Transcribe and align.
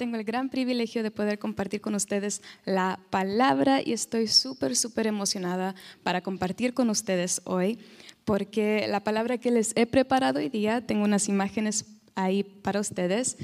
tengo 0.00 0.16
el 0.16 0.24
gran 0.24 0.48
privilegio 0.48 1.02
de 1.02 1.10
poder 1.10 1.38
compartir 1.38 1.82
con 1.82 1.94
ustedes 1.94 2.40
la 2.64 3.00
palabra 3.10 3.82
y 3.84 3.92
estoy 3.92 4.28
súper, 4.28 4.74
súper 4.74 5.06
emocionada 5.06 5.74
para 6.02 6.22
compartir 6.22 6.72
con 6.72 6.88
ustedes 6.88 7.42
hoy, 7.44 7.78
porque 8.24 8.86
la 8.88 9.04
palabra 9.04 9.36
que 9.36 9.50
les 9.50 9.76
he 9.76 9.84
preparado 9.84 10.38
hoy 10.38 10.48
día, 10.48 10.86
tengo 10.86 11.04
unas 11.04 11.28
imágenes 11.28 11.84
ahí 12.14 12.44
para 12.44 12.80
ustedes. 12.80 13.36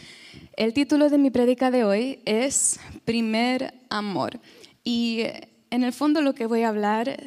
El 0.56 0.73
título 0.73 1.11
de 1.11 1.19
mi 1.19 1.30
prédica 1.30 1.70
de 1.70 1.84
hoy 1.84 2.20
es 2.24 2.80
Primer 3.04 3.75
Amor. 3.91 4.41
Y 4.82 5.25
en 5.68 5.84
el 5.84 5.93
fondo 5.93 6.23
lo 6.23 6.34
que 6.34 6.46
voy 6.46 6.62
a 6.62 6.70
hablar 6.70 7.18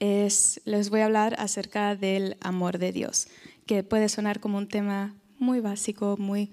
es, 0.00 0.62
les 0.64 0.88
voy 0.88 1.00
a 1.00 1.04
hablar 1.04 1.36
acerca 1.38 1.94
del 1.94 2.38
amor 2.40 2.78
de 2.78 2.92
Dios, 2.92 3.28
que 3.66 3.82
puede 3.82 4.08
sonar 4.08 4.40
como 4.40 4.56
un 4.56 4.66
tema 4.66 5.14
muy 5.38 5.60
básico, 5.60 6.16
muy 6.18 6.50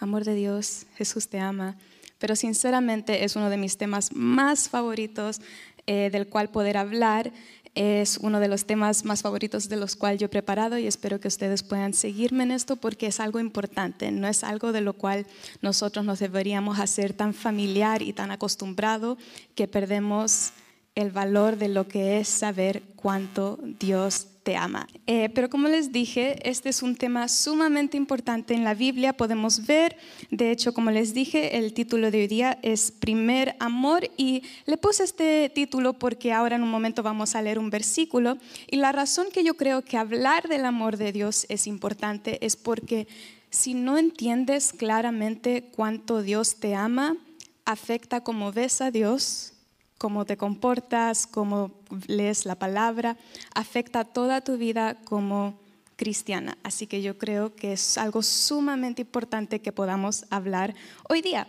amor 0.00 0.24
de 0.24 0.34
Dios, 0.34 0.86
Jesús 0.96 1.28
te 1.28 1.38
ama, 1.38 1.76
pero 2.18 2.36
sinceramente 2.36 3.24
es 3.24 3.36
uno 3.36 3.50
de 3.50 3.56
mis 3.56 3.76
temas 3.76 4.10
más 4.12 4.68
favoritos 4.68 5.40
eh, 5.86 6.08
del 6.10 6.26
cual 6.26 6.48
poder 6.48 6.76
hablar. 6.76 7.32
Es 7.74 8.18
uno 8.18 8.38
de 8.38 8.46
los 8.46 8.66
temas 8.66 9.04
más 9.04 9.22
favoritos 9.22 9.68
de 9.68 9.76
los 9.76 9.96
cuales 9.96 10.20
yo 10.20 10.26
he 10.26 10.28
preparado 10.28 10.78
y 10.78 10.86
espero 10.86 11.18
que 11.18 11.26
ustedes 11.26 11.64
puedan 11.64 11.92
seguirme 11.92 12.44
en 12.44 12.52
esto 12.52 12.76
porque 12.76 13.08
es 13.08 13.18
algo 13.18 13.40
importante, 13.40 14.12
no 14.12 14.28
es 14.28 14.44
algo 14.44 14.70
de 14.70 14.80
lo 14.80 14.92
cual 14.92 15.26
nosotros 15.60 16.04
nos 16.04 16.20
deberíamos 16.20 16.78
hacer 16.78 17.14
tan 17.14 17.34
familiar 17.34 18.00
y 18.00 18.12
tan 18.12 18.30
acostumbrado 18.30 19.18
que 19.56 19.66
perdemos 19.66 20.52
el 20.94 21.10
valor 21.10 21.56
de 21.56 21.68
lo 21.68 21.88
que 21.88 22.20
es 22.20 22.28
saber 22.28 22.82
cuánto 22.94 23.58
Dios 23.80 24.28
te 24.44 24.56
ama. 24.56 24.86
Eh, 25.06 25.30
pero 25.34 25.48
como 25.48 25.68
les 25.68 25.90
dije, 25.90 26.38
este 26.48 26.68
es 26.68 26.82
un 26.82 26.94
tema 26.94 27.28
sumamente 27.28 27.96
importante 27.96 28.54
en 28.54 28.62
la 28.62 28.74
Biblia. 28.74 29.14
Podemos 29.14 29.66
ver, 29.66 29.96
de 30.30 30.52
hecho, 30.52 30.74
como 30.74 30.90
les 30.90 31.14
dije, 31.14 31.56
el 31.56 31.72
título 31.72 32.10
de 32.10 32.18
hoy 32.18 32.26
día 32.28 32.58
es 32.62 32.92
Primer 32.92 33.56
Amor 33.58 34.08
y 34.16 34.42
le 34.66 34.76
puse 34.76 35.02
este 35.02 35.50
título 35.52 35.94
porque 35.94 36.32
ahora 36.32 36.56
en 36.56 36.62
un 36.62 36.70
momento 36.70 37.02
vamos 37.02 37.34
a 37.34 37.42
leer 37.42 37.58
un 37.58 37.70
versículo 37.70 38.36
y 38.70 38.76
la 38.76 38.92
razón 38.92 39.28
que 39.32 39.42
yo 39.42 39.56
creo 39.56 39.82
que 39.82 39.96
hablar 39.96 40.46
del 40.48 40.66
amor 40.66 40.98
de 40.98 41.12
Dios 41.12 41.46
es 41.48 41.66
importante 41.66 42.44
es 42.44 42.54
porque 42.56 43.08
si 43.48 43.72
no 43.72 43.96
entiendes 43.96 44.72
claramente 44.72 45.70
cuánto 45.74 46.22
Dios 46.22 46.56
te 46.56 46.74
ama, 46.74 47.16
afecta 47.64 48.22
cómo 48.22 48.52
ves 48.52 48.82
a 48.82 48.90
Dios, 48.90 49.53
cómo 49.98 50.24
te 50.24 50.36
comportas, 50.36 51.26
cómo 51.26 51.72
lees 52.06 52.46
la 52.46 52.56
palabra, 52.56 53.16
afecta 53.54 54.04
toda 54.04 54.40
tu 54.40 54.56
vida 54.56 54.96
como 55.04 55.58
cristiana. 55.96 56.58
Así 56.62 56.86
que 56.86 57.02
yo 57.02 57.18
creo 57.18 57.54
que 57.54 57.72
es 57.72 57.98
algo 57.98 58.22
sumamente 58.22 59.02
importante 59.02 59.60
que 59.60 59.72
podamos 59.72 60.24
hablar 60.30 60.74
hoy 61.08 61.22
día. 61.22 61.46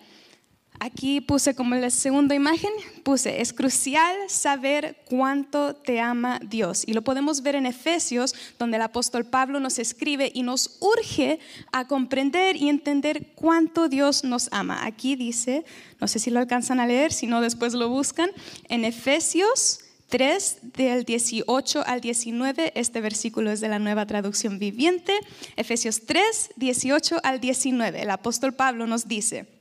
Aquí 0.79 1.21
puse 1.21 1.55
como 1.55 1.75
la 1.75 1.89
segunda 1.89 2.35
imagen, 2.35 2.71
puse, 3.03 3.41
es 3.41 3.53
crucial 3.53 4.15
saber 4.27 4.97
cuánto 5.05 5.73
te 5.73 5.99
ama 5.99 6.39
Dios. 6.43 6.83
Y 6.85 6.93
lo 6.93 7.01
podemos 7.01 7.41
ver 7.41 7.55
en 7.55 7.65
Efesios, 7.65 8.35
donde 8.59 8.77
el 8.77 8.83
apóstol 8.83 9.25
Pablo 9.25 9.59
nos 9.59 9.79
escribe 9.79 10.31
y 10.33 10.43
nos 10.43 10.77
urge 10.81 11.39
a 11.71 11.87
comprender 11.87 12.55
y 12.57 12.69
entender 12.69 13.27
cuánto 13.35 13.87
Dios 13.87 14.23
nos 14.23 14.49
ama. 14.51 14.85
Aquí 14.85 15.15
dice, 15.15 15.63
no 16.01 16.07
sé 16.07 16.19
si 16.19 16.29
lo 16.29 16.39
alcanzan 16.39 16.79
a 16.79 16.87
leer, 16.87 17.13
si 17.13 17.25
no 17.25 17.41
después 17.41 17.73
lo 17.73 17.87
buscan, 17.87 18.29
en 18.67 18.83
Efesios 18.83 19.79
3 20.09 20.57
del 20.73 21.03
18 21.03 21.83
al 21.85 22.01
19, 22.01 22.73
este 22.75 23.01
versículo 23.01 23.51
es 23.51 23.59
de 23.59 23.69
la 23.69 23.79
nueva 23.79 24.05
traducción 24.05 24.59
viviente, 24.59 25.13
Efesios 25.55 26.01
3, 26.05 26.51
18 26.57 27.19
al 27.23 27.39
19, 27.39 28.01
el 28.01 28.09
apóstol 28.09 28.53
Pablo 28.53 28.87
nos 28.87 29.07
dice, 29.07 29.54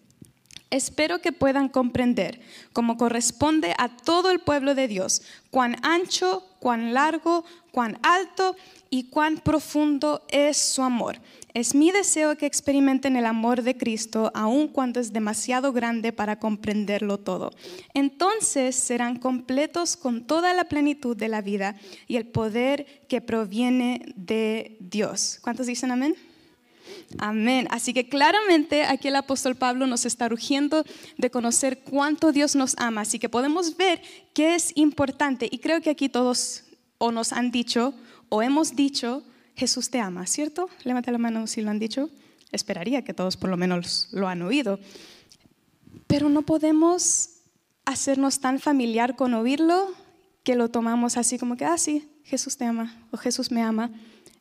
Espero 0.75 1.21
que 1.21 1.31
puedan 1.31 1.69
comprender, 1.69 2.41
como 2.73 2.97
corresponde 2.97 3.77
a 3.79 3.97
todo 3.97 4.33
el 4.33 4.41
pueblo 4.41 4.75
de 4.75 4.89
Dios, 4.89 5.23
cuán 5.53 5.77
ancho, 5.85 6.43
cuán 6.59 6.93
largo, 6.93 7.45
cuán 7.71 8.01
alto 8.03 8.57
y 8.91 9.05
cuán 9.05 9.39
profundo 9.39 10.25
es 10.29 10.57
su 10.57 10.83
amor. 10.83 11.21
Es 11.53 11.77
mi 11.77 11.93
deseo 11.93 12.37
que 12.37 12.47
experimenten 12.47 13.15
el 13.15 13.25
amor 13.25 13.63
de 13.63 13.77
Cristo, 13.77 14.33
aun 14.35 14.67
cuando 14.67 14.99
es 14.99 15.13
demasiado 15.13 15.73
grande 15.73 16.13
para 16.13 16.41
comprenderlo 16.41 17.19
todo. 17.19 17.53
Entonces 17.95 18.75
serán 18.75 19.21
completos 19.21 19.97
con 19.97 20.27
toda 20.27 20.55
la 20.55 20.65
plenitud 20.65 21.17
de 21.17 21.29
la 21.29 21.41
vida 21.41 21.77
y 22.09 22.17
el 22.17 22.27
poder 22.27 23.07
que 23.09 23.21
proviene 23.21 24.13
de 24.17 24.77
Dios. 24.81 25.39
¿Cuántos 25.41 25.69
dicen 25.69 25.93
amén? 25.93 26.17
Amén. 27.19 27.67
Así 27.71 27.93
que 27.93 28.09
claramente 28.09 28.85
aquí 28.85 29.09
el 29.09 29.17
apóstol 29.17 29.57
Pablo 29.57 29.87
nos 29.87 30.05
está 30.05 30.27
urgiendo 30.27 30.85
de 31.19 31.31
conocer 31.31 31.81
cuánto 31.81 32.33
Dios 32.33 32.57
nos 32.57 32.75
ama. 32.79 33.03
Así 33.03 33.19
que 33.19 33.29
podemos 33.29 33.77
ver 33.77 34.03
que 34.33 34.55
es 34.55 34.73
importante. 34.77 35.49
Y 35.51 35.59
creo 35.59 35.81
que 35.81 35.91
aquí 35.91 36.09
todos 36.09 36.65
o 36.99 37.13
nos 37.13 37.33
han 37.33 37.51
dicho 37.51 37.95
o 38.29 38.43
hemos 38.43 38.75
dicho, 38.75 39.23
Jesús 39.55 39.91
te 39.91 40.01
ama, 40.01 40.27
¿cierto? 40.27 40.69
Levanta 40.83 41.13
la 41.13 41.19
mano 41.19 41.47
si 41.47 41.63
lo 41.63 41.71
han 41.71 41.79
dicho. 41.79 42.11
Esperaría 42.51 43.03
que 43.03 43.15
todos 43.15 43.37
por 43.37 43.51
lo 43.51 43.57
menos 43.57 44.09
lo 44.13 44.29
han 44.29 44.43
oído. 44.43 44.79
Pero 46.07 46.29
no 46.29 46.43
podemos 46.43 47.31
hacernos 47.85 48.41
tan 48.41 48.61
familiar 48.61 49.17
con 49.17 49.35
oírlo 49.35 49.93
que 50.43 50.57
lo 50.57 50.69
tomamos 50.69 51.17
así 51.17 51.39
como 51.39 51.57
que, 51.57 51.65
ah, 51.65 51.79
sí, 51.79 52.09
Jesús 52.25 52.57
te 52.57 52.65
ama 52.65 53.07
o 53.11 53.17
Jesús 53.17 53.51
me 53.51 53.63
ama 53.63 53.91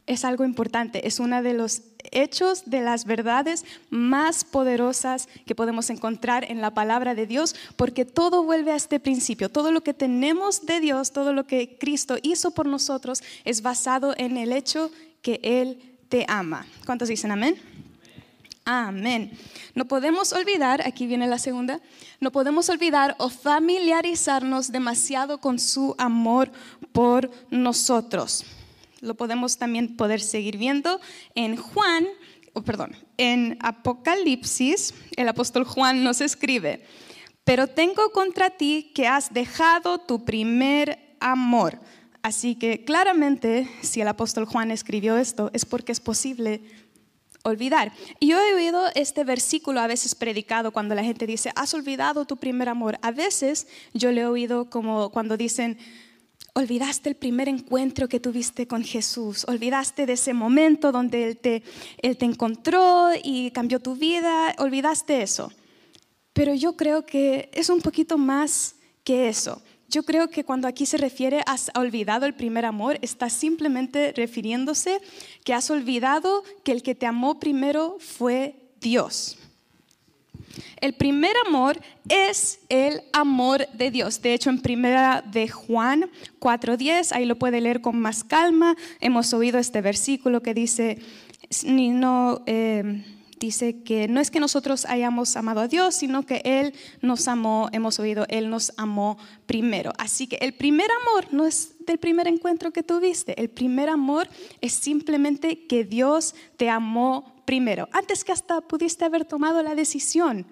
es 0.06 0.25
algo 0.25 0.44
importante, 0.44 1.08
es 1.08 1.19
uno 1.19 1.41
de 1.41 1.53
los 1.53 1.81
hechos, 2.12 2.64
de 2.66 2.81
las 2.81 3.06
verdades 3.06 3.64
más 3.90 4.44
poderosas 4.44 5.30
que 5.46 5.56
podemos 5.56 5.90
encontrar 5.90 6.50
en 6.50 6.62
la 6.62 6.74
palabra 6.74 7.16
de 7.16 7.25
Dios, 7.25 7.56
porque 7.78 8.03
todo 8.03 8.44
vuelve 8.44 8.72
a 8.72 8.75
este 8.75 9.00
principio, 9.00 9.50
todo 9.50 9.72
lo 9.72 9.81
que 9.81 9.94
tenemos 9.94 10.66
de 10.66 10.81
Dios, 10.81 11.12
todo 11.12 11.31
lo 11.34 11.46
que 11.46 11.78
Cristo 11.78 12.18
hizo 12.22 12.52
por 12.52 12.66
nosotros 12.66 13.24
es 13.46 13.62
basado 13.62 14.13
en 14.18 14.38
el 14.38 14.52
hecho 14.52 14.92
que 15.22 15.40
Él 15.42 15.97
te 16.09 16.25
ama. 16.28 16.66
¿Cuántos 16.86 17.08
dicen 17.08 17.31
amén? 17.31 17.56
Amén. 18.66 19.31
No 19.74 19.86
podemos 19.86 20.31
olvidar, 20.34 20.86
aquí 20.86 21.08
viene 21.08 21.28
la 21.28 21.40
segunda, 21.40 21.81
no 22.19 22.31
podemos 22.31 22.69
olvidar 22.69 23.16
o 23.19 23.30
familiarizarnos 23.30 24.72
demasiado 24.72 25.40
con 25.40 25.59
su 25.59 25.96
amor 25.97 26.52
por 26.92 27.30
nosotros 27.50 28.46
lo 29.03 29.16
podemos 29.16 29.58
también 29.58 29.96
poder 29.97 30.22
seguir 30.22 30.58
viendo 30.58 31.00
en 31.36 31.58
Juan, 31.58 32.08
o 32.53 32.62
perdón, 32.62 32.96
en 33.18 33.58
Apocalipsis, 33.62 34.94
el 35.16 35.28
apóstol 35.28 35.66
Juan 35.66 36.03
nos 36.03 36.22
escribe, 36.22 36.84
pero 37.44 37.68
tengo 37.68 38.12
contra 38.12 38.52
ti 38.52 38.92
que 38.96 39.08
has 39.08 39.34
dejado 39.34 40.00
tu 40.00 40.24
primer 40.24 41.16
amor. 41.19 41.80
Así 42.22 42.56
que 42.56 42.86
claramente, 42.86 43.69
si 43.81 44.00
el 44.00 44.08
apóstol 44.08 44.46
Juan 44.46 44.72
escribió 44.72 45.18
esto, 45.18 45.52
es 45.53 45.66
porque 45.66 45.92
es 45.92 46.00
posible 46.00 46.62
olvidar. 47.44 47.92
Y 48.22 48.28
yo 48.28 48.40
he 48.40 48.53
oído 48.53 48.86
este 48.96 49.25
versículo 49.25 49.81
a 49.81 49.88
veces 49.88 50.16
predicado 50.16 50.72
cuando 50.72 50.96
la 50.96 51.03
gente 51.03 51.28
dice, 51.28 51.52
has 51.56 51.74
olvidado 51.74 52.25
tu 52.25 52.38
primer 52.38 52.69
amor. 52.69 52.97
A 53.02 53.12
veces 53.12 53.68
yo 53.94 54.12
le 54.13 54.22
he 54.22 54.25
oído 54.25 54.69
como 54.69 55.09
cuando 55.09 55.36
dicen, 55.36 55.78
Olvidaste 56.56 57.09
el 57.09 57.16
primer 57.16 57.50
encuentro 57.50 58.08
que 58.08 58.19
tuviste 58.19 58.68
con 58.68 58.84
Jesús, 58.84 59.44
olvidaste 59.47 60.06
de 60.06 60.14
ese 60.14 60.36
momento 60.36 60.91
donde 60.91 61.24
Él 61.24 61.38
te, 61.38 61.64
Él 61.97 62.16
te 62.16 62.25
encontró 62.25 63.09
y 63.24 63.50
cambió 63.50 63.80
tu 63.80 63.96
vida, 63.96 64.53
olvidaste 64.59 65.24
eso. 65.24 65.52
Pero 66.31 66.53
yo 66.53 66.78
creo 66.78 67.08
que 67.08 67.50
es 67.53 67.69
un 67.69 67.81
poquito 67.81 68.19
más 68.19 68.75
que 69.03 69.30
eso. 69.30 69.63
Yo 69.90 70.03
creo 70.03 70.30
que 70.30 70.44
cuando 70.44 70.68
aquí 70.68 70.86
se 70.86 70.97
refiere 70.97 71.42
has 71.47 71.72
olvidado 71.75 72.28
el 72.28 72.36
primer 72.36 72.66
amor, 72.66 73.00
está 73.02 73.31
simplemente 73.31 74.12
refiriéndose 74.16 75.00
que 75.44 75.54
has 75.56 75.72
olvidado 75.72 76.44
que 76.63 76.72
el 76.72 76.83
que 76.83 76.94
te 76.94 77.07
amó 77.07 77.39
primero 77.39 77.98
fue 78.00 78.56
Dios. 78.80 79.38
El 80.80 80.94
primer 80.94 81.36
amor 81.48 81.80
es 82.10 82.60
el 82.70 83.02
amor 83.12 83.68
de 83.74 83.92
Dios. 83.92 84.22
De 84.22 84.34
hecho, 84.34 84.50
en 84.50 84.62
primera 84.62 85.22
de 85.22 85.48
Juan 85.48 86.10
4:10, 86.40 87.12
ahí 87.12 87.26
lo 87.26 87.38
puede 87.38 87.62
leer 87.62 87.82
con 87.82 88.00
más 88.00 88.24
calma. 88.24 88.76
Hemos 89.00 89.34
oído 89.34 89.60
este 89.60 89.82
versículo 89.82 90.42
que 90.42 90.54
dice, 90.54 91.00
no, 91.66 92.44
eh, 92.46 93.04
dice 93.40 93.84
que 93.84 94.08
no 94.08 94.22
es 94.22 94.32
que 94.32 94.40
nosotros 94.40 94.86
hayamos 94.86 95.36
amado 95.36 95.62
a 95.62 95.68
Dios, 95.68 95.96
sino 95.96 96.26
que 96.26 96.42
Él 96.46 96.74
nos 97.02 97.28
amó, 97.28 97.70
hemos 97.74 98.00
oído, 98.00 98.26
Él 98.30 98.50
nos 98.50 98.72
amó 98.78 99.18
primero. 99.46 99.92
Así 99.98 100.28
que 100.28 100.38
el 100.38 100.54
primer 100.54 100.88
amor 101.02 101.28
no 101.32 101.46
es 101.46 101.74
del 101.86 101.98
primer 101.98 102.28
encuentro 102.28 102.72
que 102.72 102.84
tuviste, 102.84 103.40
el 103.42 103.50
primer 103.50 103.90
amor 103.90 104.30
es 104.62 104.74
simplemente 104.74 105.68
que 105.68 105.84
Dios 105.84 106.36
te 106.56 106.70
amó 106.70 107.32
primero, 107.45 107.90
antes 107.92 108.24
que 108.24 108.31
hasta 108.31 108.62
pudiste 108.62 109.06
haber 109.06 109.25
tomado 109.25 109.63
la 109.63 109.75
decisión. 109.75 110.45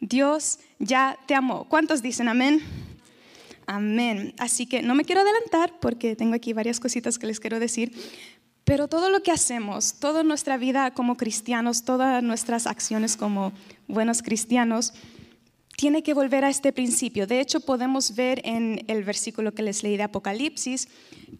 Dios 0.00 0.58
ya 0.78 1.16
te 1.26 1.34
amó. 1.34 1.68
¿Cuántos 1.68 2.02
dicen 2.02 2.28
amén? 2.28 2.60
Amén. 3.66 4.34
Así 4.38 4.66
que 4.66 4.82
no 4.82 4.94
me 4.94 5.04
quiero 5.04 5.20
adelantar 5.20 5.78
porque 5.80 6.16
tengo 6.16 6.34
aquí 6.34 6.52
varias 6.52 6.80
cositas 6.80 7.18
que 7.18 7.26
les 7.26 7.40
quiero 7.40 7.60
decir, 7.60 7.92
Pero 8.64 8.86
todo 8.86 9.10
lo 9.10 9.22
que 9.22 9.32
hacemos, 9.32 9.94
toda 9.94 10.22
nuestra 10.22 10.56
vida 10.56 10.92
como 10.92 11.16
cristianos, 11.16 11.84
todas 11.84 12.22
nuestras 12.22 12.66
acciones 12.66 13.16
como 13.16 13.52
buenos 13.88 14.22
cristianos, 14.22 14.94
tiene 15.82 16.04
que 16.04 16.14
volver 16.14 16.44
a 16.44 16.48
este 16.48 16.72
principio. 16.72 17.26
De 17.26 17.40
hecho, 17.40 17.58
podemos 17.58 18.14
ver 18.14 18.40
en 18.44 18.84
el 18.86 19.02
versículo 19.02 19.52
que 19.52 19.64
les 19.64 19.82
leí 19.82 19.96
de 19.96 20.04
Apocalipsis 20.04 20.86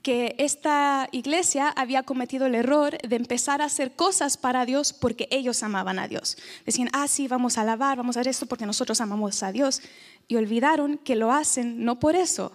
que 0.02 0.34
esta 0.36 1.08
iglesia 1.12 1.68
había 1.68 2.02
cometido 2.02 2.46
el 2.46 2.56
error 2.56 2.98
de 3.08 3.14
empezar 3.14 3.62
a 3.62 3.66
hacer 3.66 3.92
cosas 3.92 4.36
para 4.36 4.66
Dios 4.66 4.92
porque 4.92 5.28
ellos 5.30 5.62
amaban 5.62 6.00
a 6.00 6.08
Dios. 6.08 6.36
Decían, 6.66 6.88
ah, 6.92 7.06
sí, 7.06 7.28
vamos 7.28 7.56
a 7.56 7.60
alabar, 7.60 7.96
vamos 7.96 8.16
a 8.16 8.20
hacer 8.20 8.32
esto 8.32 8.46
porque 8.46 8.66
nosotros 8.66 9.00
amamos 9.00 9.44
a 9.44 9.52
Dios. 9.52 9.80
Y 10.26 10.34
olvidaron 10.34 10.98
que 10.98 11.14
lo 11.14 11.30
hacen 11.30 11.84
no 11.84 12.00
por 12.00 12.16
eso, 12.16 12.50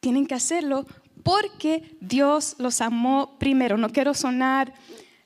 tienen 0.00 0.26
que 0.26 0.34
hacerlo 0.34 0.86
porque 1.22 1.96
Dios 2.00 2.56
los 2.58 2.80
amó 2.80 3.38
primero. 3.38 3.76
No 3.76 3.90
quiero 3.90 4.12
sonar 4.12 4.74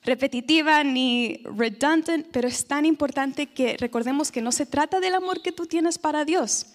repetitiva 0.03 0.83
ni 0.83 1.43
redundant, 1.45 2.27
pero 2.33 2.49
es 2.49 2.65
tan 2.67 2.87
importante 2.87 3.47
que 3.47 3.77
recordemos 3.77 4.31
que 4.31 4.41
no 4.41 4.53
se 4.53 4.67
trata 4.67 5.01
del 5.01 5.15
amor 5.15 5.43
que 5.43 5.53
tú 5.53 5.67
tienes 5.67 5.99
para 5.99 6.25
Dios, 6.25 6.67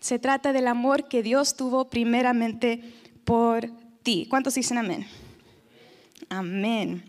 se 0.00 0.18
trata 0.18 0.52
del 0.52 0.66
amor 0.66 1.08
que 1.08 1.22
Dios 1.22 1.56
tuvo 1.56 1.88
primeramente 1.88 2.82
por 3.24 3.70
ti. 4.02 4.26
¿Cuántos 4.28 4.54
dicen 4.54 4.78
amén? 4.78 5.06
Amén. 6.28 7.04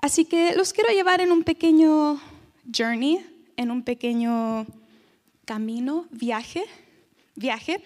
Así 0.00 0.24
que 0.24 0.54
los 0.56 0.72
quiero 0.72 0.92
llevar 0.92 1.20
en 1.20 1.30
un 1.30 1.44
pequeño 1.44 2.20
journey, 2.76 3.24
en 3.56 3.70
un 3.70 3.82
pequeño 3.82 4.66
camino, 5.44 6.06
viaje, 6.10 6.64
viaje 7.34 7.82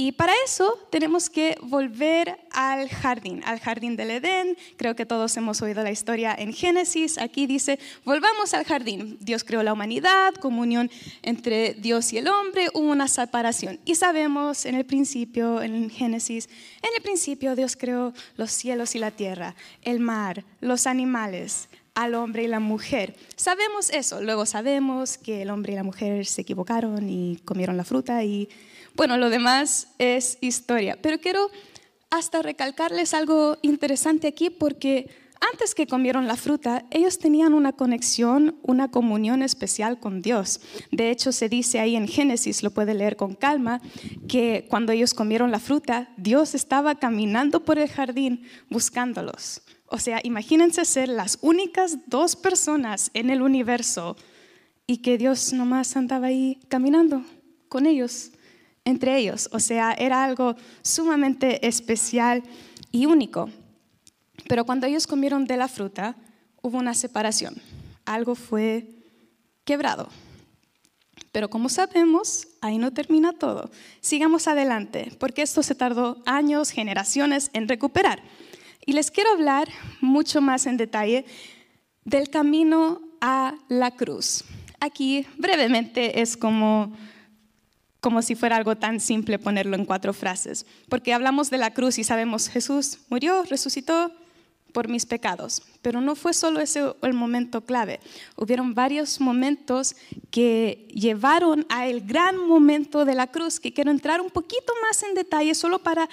y 0.00 0.12
para 0.12 0.32
eso 0.44 0.78
tenemos 0.90 1.28
que 1.28 1.58
volver 1.60 2.38
al 2.52 2.88
jardín, 2.88 3.42
al 3.44 3.58
jardín 3.58 3.96
del 3.96 4.12
Edén. 4.12 4.56
Creo 4.76 4.94
que 4.94 5.04
todos 5.04 5.36
hemos 5.36 5.60
oído 5.60 5.82
la 5.82 5.90
historia 5.90 6.36
en 6.38 6.52
Génesis. 6.52 7.18
Aquí 7.18 7.48
dice, 7.48 7.80
volvamos 8.04 8.54
al 8.54 8.64
jardín. 8.64 9.18
Dios 9.20 9.42
creó 9.42 9.64
la 9.64 9.72
humanidad, 9.72 10.34
comunión 10.34 10.88
entre 11.22 11.74
Dios 11.74 12.12
y 12.12 12.18
el 12.18 12.28
hombre, 12.28 12.68
hubo 12.74 12.92
una 12.92 13.08
separación. 13.08 13.80
Y 13.84 13.96
sabemos 13.96 14.66
en 14.66 14.76
el 14.76 14.86
principio, 14.86 15.60
en 15.62 15.90
Génesis, 15.90 16.48
en 16.80 16.90
el 16.96 17.02
principio 17.02 17.56
Dios 17.56 17.74
creó 17.74 18.12
los 18.36 18.52
cielos 18.52 18.94
y 18.94 19.00
la 19.00 19.10
tierra, 19.10 19.56
el 19.82 19.98
mar, 19.98 20.44
los 20.60 20.86
animales, 20.86 21.68
al 21.96 22.14
hombre 22.14 22.44
y 22.44 22.46
la 22.46 22.60
mujer. 22.60 23.16
Sabemos 23.34 23.90
eso. 23.90 24.22
Luego 24.22 24.46
sabemos 24.46 25.18
que 25.18 25.42
el 25.42 25.50
hombre 25.50 25.72
y 25.72 25.74
la 25.74 25.82
mujer 25.82 26.24
se 26.24 26.42
equivocaron 26.42 27.08
y 27.08 27.40
comieron 27.44 27.76
la 27.76 27.82
fruta 27.82 28.22
y 28.22 28.48
bueno, 28.98 29.16
lo 29.16 29.30
demás 29.30 29.94
es 29.98 30.38
historia. 30.40 30.98
Pero 31.00 31.20
quiero 31.20 31.50
hasta 32.10 32.42
recalcarles 32.42 33.14
algo 33.14 33.56
interesante 33.62 34.26
aquí 34.26 34.50
porque 34.50 35.08
antes 35.52 35.76
que 35.76 35.86
comieron 35.86 36.26
la 36.26 36.34
fruta, 36.34 36.84
ellos 36.90 37.20
tenían 37.20 37.54
una 37.54 37.72
conexión, 37.72 38.58
una 38.64 38.90
comunión 38.90 39.44
especial 39.44 40.00
con 40.00 40.20
Dios. 40.20 40.60
De 40.90 41.12
hecho, 41.12 41.30
se 41.30 41.48
dice 41.48 41.78
ahí 41.78 41.94
en 41.94 42.08
Génesis, 42.08 42.64
lo 42.64 42.72
puede 42.72 42.92
leer 42.92 43.14
con 43.14 43.36
calma, 43.36 43.80
que 44.26 44.66
cuando 44.68 44.90
ellos 44.90 45.14
comieron 45.14 45.52
la 45.52 45.60
fruta, 45.60 46.12
Dios 46.16 46.56
estaba 46.56 46.96
caminando 46.96 47.64
por 47.64 47.78
el 47.78 47.88
jardín 47.88 48.42
buscándolos. 48.68 49.62
O 49.86 50.00
sea, 50.00 50.18
imagínense 50.24 50.84
ser 50.84 51.08
las 51.08 51.38
únicas 51.40 51.98
dos 52.08 52.34
personas 52.34 53.12
en 53.14 53.30
el 53.30 53.42
universo 53.42 54.16
y 54.88 54.98
que 54.98 55.18
Dios 55.18 55.52
nomás 55.52 55.96
andaba 55.96 56.26
ahí 56.26 56.58
caminando 56.68 57.22
con 57.68 57.86
ellos 57.86 58.32
entre 58.88 59.18
ellos. 59.18 59.48
O 59.52 59.60
sea, 59.60 59.92
era 59.92 60.24
algo 60.24 60.56
sumamente 60.82 61.66
especial 61.66 62.42
y 62.90 63.04
único. 63.06 63.50
Pero 64.48 64.64
cuando 64.64 64.86
ellos 64.86 65.06
comieron 65.06 65.44
de 65.44 65.58
la 65.58 65.68
fruta, 65.68 66.16
hubo 66.62 66.78
una 66.78 66.94
separación. 66.94 67.54
Algo 68.06 68.34
fue 68.34 68.88
quebrado. 69.64 70.08
Pero 71.32 71.50
como 71.50 71.68
sabemos, 71.68 72.48
ahí 72.62 72.78
no 72.78 72.92
termina 72.92 73.34
todo. 73.34 73.70
Sigamos 74.00 74.48
adelante, 74.48 75.12
porque 75.20 75.42
esto 75.42 75.62
se 75.62 75.74
tardó 75.74 76.22
años, 76.24 76.70
generaciones 76.70 77.50
en 77.52 77.68
recuperar. 77.68 78.22
Y 78.86 78.92
les 78.92 79.10
quiero 79.10 79.32
hablar 79.32 79.68
mucho 80.00 80.40
más 80.40 80.64
en 80.66 80.78
detalle 80.78 81.26
del 82.04 82.30
camino 82.30 83.02
a 83.20 83.54
la 83.68 83.90
cruz. 83.90 84.44
Aquí 84.80 85.26
brevemente 85.36 86.22
es 86.22 86.38
como 86.38 86.96
como 88.00 88.22
si 88.22 88.34
fuera 88.34 88.56
algo 88.56 88.76
tan 88.76 89.00
simple 89.00 89.38
ponerlo 89.38 89.76
en 89.76 89.84
cuatro 89.84 90.12
frases, 90.12 90.66
porque 90.88 91.12
hablamos 91.12 91.50
de 91.50 91.58
la 91.58 91.74
cruz 91.74 91.98
y 91.98 92.04
sabemos 92.04 92.48
Jesús 92.48 92.98
murió, 93.08 93.42
resucitó 93.44 94.12
por 94.72 94.88
mis 94.88 95.06
pecados, 95.06 95.62
pero 95.82 96.00
no 96.00 96.14
fue 96.14 96.34
solo 96.34 96.60
ese 96.60 96.92
el 97.02 97.14
momento 97.14 97.62
clave. 97.62 98.00
Hubieron 98.36 98.74
varios 98.74 99.20
momentos 99.20 99.96
que 100.30 100.86
llevaron 100.94 101.66
a 101.68 101.86
el 101.86 102.02
gran 102.02 102.36
momento 102.36 103.04
de 103.04 103.14
la 103.14 103.28
cruz, 103.28 103.60
que 103.60 103.72
quiero 103.72 103.90
entrar 103.90 104.20
un 104.20 104.30
poquito 104.30 104.72
más 104.82 105.02
en 105.02 105.14
detalle 105.14 105.54
solo 105.54 105.78
para 105.78 106.08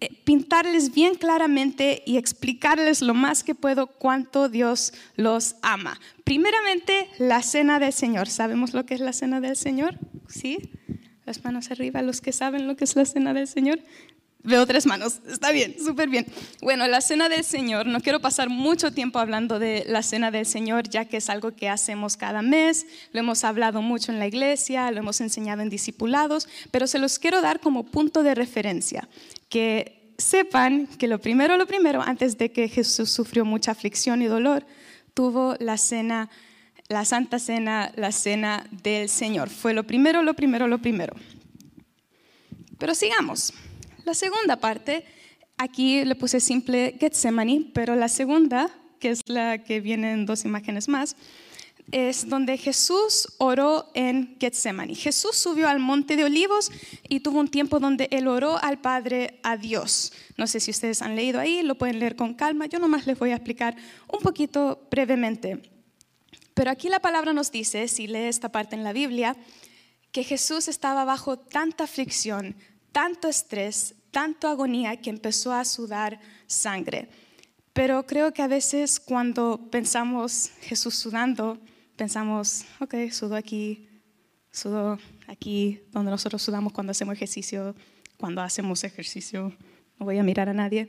eh, 0.00 0.08
pintarles 0.24 0.92
bien 0.92 1.14
claramente 1.14 2.02
y 2.06 2.16
explicarles 2.16 3.02
lo 3.02 3.14
más 3.14 3.44
que 3.44 3.54
puedo 3.54 3.86
cuánto 3.86 4.48
Dios 4.48 4.92
los 5.16 5.56
ama. 5.62 6.00
Primeramente, 6.24 7.08
la 7.18 7.42
cena 7.42 7.78
del 7.78 7.92
Señor. 7.92 8.28
¿Sabemos 8.28 8.72
lo 8.72 8.86
que 8.86 8.94
es 8.94 9.00
la 9.00 9.12
cena 9.12 9.40
del 9.40 9.56
Señor? 9.56 9.96
¿Sí? 10.28 10.58
Las 11.30 11.44
manos 11.44 11.70
arriba, 11.70 12.02
los 12.02 12.20
que 12.20 12.32
saben 12.32 12.66
lo 12.66 12.74
que 12.74 12.82
es 12.82 12.96
la 12.96 13.04
cena 13.04 13.32
del 13.32 13.46
Señor. 13.46 13.78
Veo 14.42 14.66
tres 14.66 14.84
manos, 14.84 15.20
está 15.30 15.52
bien, 15.52 15.76
súper 15.78 16.08
bien. 16.08 16.26
Bueno, 16.60 16.88
la 16.88 17.00
cena 17.00 17.28
del 17.28 17.44
Señor, 17.44 17.86
no 17.86 18.00
quiero 18.00 18.18
pasar 18.18 18.48
mucho 18.48 18.92
tiempo 18.92 19.20
hablando 19.20 19.60
de 19.60 19.84
la 19.86 20.02
cena 20.02 20.32
del 20.32 20.44
Señor, 20.44 20.88
ya 20.88 21.04
que 21.04 21.18
es 21.18 21.30
algo 21.30 21.54
que 21.54 21.68
hacemos 21.68 22.16
cada 22.16 22.42
mes, 22.42 22.84
lo 23.12 23.20
hemos 23.20 23.44
hablado 23.44 23.80
mucho 23.80 24.10
en 24.10 24.18
la 24.18 24.26
iglesia, 24.26 24.90
lo 24.90 24.98
hemos 24.98 25.20
enseñado 25.20 25.62
en 25.62 25.70
discipulados, 25.70 26.48
pero 26.72 26.88
se 26.88 26.98
los 26.98 27.20
quiero 27.20 27.40
dar 27.42 27.60
como 27.60 27.84
punto 27.84 28.24
de 28.24 28.34
referencia, 28.34 29.08
que 29.48 30.14
sepan 30.18 30.88
que 30.98 31.06
lo 31.06 31.20
primero, 31.20 31.56
lo 31.56 31.66
primero, 31.68 32.02
antes 32.02 32.38
de 32.38 32.50
que 32.50 32.68
Jesús 32.68 33.08
sufrió 33.08 33.44
mucha 33.44 33.70
aflicción 33.70 34.20
y 34.20 34.26
dolor, 34.26 34.66
tuvo 35.14 35.54
la 35.60 35.78
cena 35.78 36.28
la 36.90 37.04
Santa 37.04 37.38
Cena, 37.38 37.92
la 37.94 38.10
Cena 38.10 38.66
del 38.82 39.08
Señor. 39.08 39.48
Fue 39.48 39.72
lo 39.72 39.84
primero, 39.84 40.24
lo 40.24 40.34
primero, 40.34 40.66
lo 40.66 40.78
primero. 40.78 41.14
Pero 42.78 42.96
sigamos. 42.96 43.54
La 44.04 44.12
segunda 44.12 44.56
parte, 44.56 45.04
aquí 45.56 46.04
le 46.04 46.16
puse 46.16 46.40
simple 46.40 46.96
Getsemani, 46.98 47.70
pero 47.72 47.94
la 47.94 48.08
segunda, 48.08 48.68
que 48.98 49.10
es 49.10 49.20
la 49.28 49.62
que 49.62 49.80
viene 49.80 50.12
en 50.12 50.26
dos 50.26 50.44
imágenes 50.44 50.88
más, 50.88 51.14
es 51.92 52.28
donde 52.28 52.58
Jesús 52.58 53.34
oró 53.38 53.88
en 53.94 54.36
Getsemani. 54.40 54.96
Jesús 54.96 55.36
subió 55.36 55.68
al 55.68 55.78
monte 55.78 56.16
de 56.16 56.24
olivos 56.24 56.72
y 57.08 57.20
tuvo 57.20 57.38
un 57.38 57.48
tiempo 57.48 57.78
donde 57.78 58.08
él 58.10 58.26
oró 58.26 58.58
al 58.60 58.80
Padre, 58.80 59.38
a 59.44 59.56
Dios. 59.56 60.12
No 60.36 60.48
sé 60.48 60.58
si 60.58 60.72
ustedes 60.72 61.02
han 61.02 61.14
leído 61.14 61.38
ahí, 61.38 61.62
lo 61.62 61.76
pueden 61.76 62.00
leer 62.00 62.16
con 62.16 62.34
calma. 62.34 62.66
Yo 62.66 62.80
nomás 62.80 63.06
les 63.06 63.16
voy 63.16 63.30
a 63.30 63.36
explicar 63.36 63.76
un 64.12 64.20
poquito 64.20 64.88
brevemente. 64.90 65.79
Pero 66.54 66.70
aquí 66.70 66.88
la 66.88 67.00
palabra 67.00 67.32
nos 67.32 67.50
dice, 67.50 67.88
si 67.88 68.06
lee 68.06 68.28
esta 68.28 68.50
parte 68.50 68.76
en 68.76 68.84
la 68.84 68.92
Biblia, 68.92 69.36
que 70.12 70.24
Jesús 70.24 70.68
estaba 70.68 71.04
bajo 71.04 71.38
tanta 71.38 71.84
aflicción, 71.84 72.56
tanto 72.92 73.28
estrés, 73.28 73.94
tanto 74.10 74.48
agonía 74.48 74.96
que 74.96 75.10
empezó 75.10 75.52
a 75.52 75.64
sudar 75.64 76.20
sangre. 76.46 77.08
Pero 77.72 78.04
creo 78.06 78.32
que 78.32 78.42
a 78.42 78.48
veces 78.48 78.98
cuando 78.98 79.68
pensamos 79.70 80.50
Jesús 80.60 80.96
sudando, 80.96 81.58
pensamos, 81.96 82.64
ok, 82.80 82.94
sudo 83.12 83.36
aquí, 83.36 83.88
sudo 84.50 84.98
aquí, 85.28 85.80
donde 85.92 86.10
nosotros 86.10 86.42
sudamos 86.42 86.72
cuando 86.72 86.90
hacemos 86.90 87.14
ejercicio, 87.14 87.76
cuando 88.16 88.42
hacemos 88.42 88.82
ejercicio, 88.82 89.56
no 89.98 90.06
voy 90.06 90.18
a 90.18 90.22
mirar 90.22 90.48
a 90.48 90.54
nadie. 90.54 90.88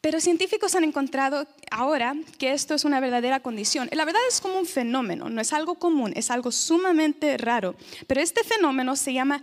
Pero 0.00 0.18
científicos 0.20 0.74
han 0.74 0.84
encontrado 0.84 1.46
ahora 1.70 2.14
que 2.38 2.52
esto 2.52 2.74
es 2.74 2.86
una 2.86 3.00
verdadera 3.00 3.40
condición. 3.40 3.90
La 3.92 4.06
verdad 4.06 4.22
es 4.28 4.40
como 4.40 4.58
un 4.58 4.64
fenómeno, 4.64 5.28
no 5.28 5.42
es 5.42 5.52
algo 5.52 5.74
común, 5.74 6.12
es 6.16 6.30
algo 6.30 6.50
sumamente 6.52 7.36
raro. 7.36 7.76
Pero 8.06 8.22
este 8.22 8.42
fenómeno 8.42 8.96
se 8.96 9.12
llama 9.12 9.42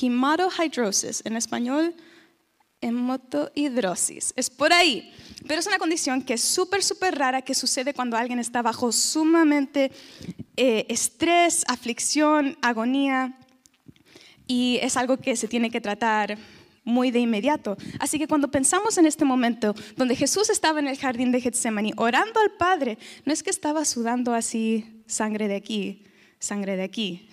hematohidrosis, 0.00 1.22
en 1.26 1.36
español, 1.36 1.94
hematohidrosis. 2.80 4.32
Es 4.34 4.48
por 4.48 4.72
ahí. 4.72 5.12
Pero 5.46 5.60
es 5.60 5.66
una 5.66 5.78
condición 5.78 6.22
que 6.22 6.34
es 6.34 6.40
súper, 6.40 6.82
súper 6.82 7.18
rara 7.18 7.42
que 7.42 7.54
sucede 7.54 7.92
cuando 7.92 8.16
alguien 8.16 8.38
está 8.38 8.62
bajo 8.62 8.92
sumamente 8.92 9.92
eh, 10.56 10.86
estrés, 10.88 11.64
aflicción, 11.68 12.56
agonía. 12.62 13.36
Y 14.46 14.78
es 14.80 14.96
algo 14.96 15.18
que 15.18 15.36
se 15.36 15.48
tiene 15.48 15.70
que 15.70 15.82
tratar 15.82 16.38
muy 16.84 17.10
de 17.10 17.20
inmediato. 17.20 17.76
Así 17.98 18.18
que 18.18 18.28
cuando 18.28 18.50
pensamos 18.50 18.98
en 18.98 19.06
este 19.06 19.24
momento 19.24 19.74
donde 19.96 20.16
Jesús 20.16 20.50
estaba 20.50 20.80
en 20.80 20.88
el 20.88 20.98
jardín 20.98 21.32
de 21.32 21.40
Getsemaní 21.40 21.92
orando 21.96 22.40
al 22.40 22.52
Padre, 22.52 22.98
no 23.24 23.32
es 23.32 23.42
que 23.42 23.50
estaba 23.50 23.84
sudando 23.84 24.34
así 24.34 25.02
sangre 25.06 25.48
de 25.48 25.56
aquí, 25.56 26.04
sangre 26.38 26.76
de 26.76 26.82
aquí. 26.82 27.28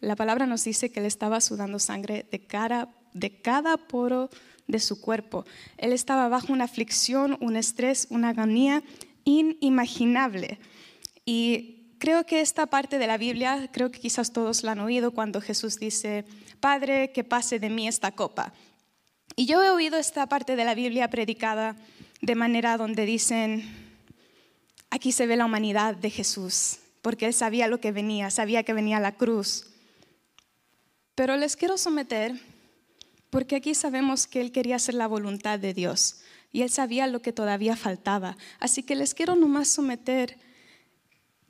La 0.00 0.16
palabra 0.16 0.46
nos 0.46 0.64
dice 0.64 0.90
que 0.90 1.00
él 1.00 1.06
estaba 1.06 1.40
sudando 1.40 1.78
sangre 1.78 2.26
de 2.30 2.40
cara 2.40 2.88
de 3.12 3.40
cada 3.40 3.76
poro 3.76 4.28
de 4.66 4.78
su 4.78 5.00
cuerpo. 5.00 5.44
Él 5.78 5.92
estaba 5.92 6.28
bajo 6.28 6.52
una 6.52 6.64
aflicción, 6.64 7.38
un 7.40 7.56
estrés, 7.56 8.06
una 8.10 8.30
agonía 8.30 8.82
inimaginable. 9.24 10.58
Y 11.24 11.94
creo 11.98 12.24
que 12.26 12.40
esta 12.40 12.66
parte 12.66 12.98
de 12.98 13.06
la 13.06 13.16
Biblia, 13.16 13.70
creo 13.72 13.90
que 13.90 14.00
quizás 14.00 14.32
todos 14.32 14.62
la 14.62 14.72
han 14.72 14.80
oído 14.80 15.12
cuando 15.12 15.40
Jesús 15.40 15.78
dice, 15.78 16.24
Padre, 16.60 17.12
que 17.12 17.24
pase 17.24 17.58
de 17.58 17.70
mí 17.70 17.88
esta 17.88 18.12
copa. 18.12 18.52
Y 19.34 19.46
yo 19.46 19.62
he 19.62 19.70
oído 19.70 19.98
esta 19.98 20.26
parte 20.28 20.56
de 20.56 20.64
la 20.64 20.74
Biblia 20.74 21.10
predicada 21.10 21.76
de 22.20 22.34
manera 22.34 22.76
donde 22.76 23.04
dicen, 23.04 23.64
aquí 24.90 25.12
se 25.12 25.26
ve 25.26 25.36
la 25.36 25.44
humanidad 25.44 25.96
de 25.96 26.10
Jesús, 26.10 26.78
porque 27.02 27.26
él 27.26 27.34
sabía 27.34 27.66
lo 27.66 27.80
que 27.80 27.92
venía, 27.92 28.30
sabía 28.30 28.62
que 28.62 28.72
venía 28.72 29.00
la 29.00 29.16
cruz. 29.16 29.70
Pero 31.14 31.36
les 31.36 31.56
quiero 31.56 31.78
someter 31.78 32.38
porque 33.30 33.56
aquí 33.56 33.74
sabemos 33.74 34.26
que 34.26 34.40
Él 34.40 34.52
quería 34.52 34.76
hacer 34.76 34.94
la 34.94 35.06
voluntad 35.06 35.58
de 35.58 35.74
Dios 35.74 36.20
y 36.52 36.62
Él 36.62 36.70
sabía 36.70 37.06
lo 37.06 37.20
que 37.20 37.32
todavía 37.32 37.76
faltaba. 37.76 38.36
Así 38.60 38.82
que 38.82 38.94
les 38.94 39.14
quiero 39.14 39.36
nomás 39.36 39.68
someter 39.68 40.38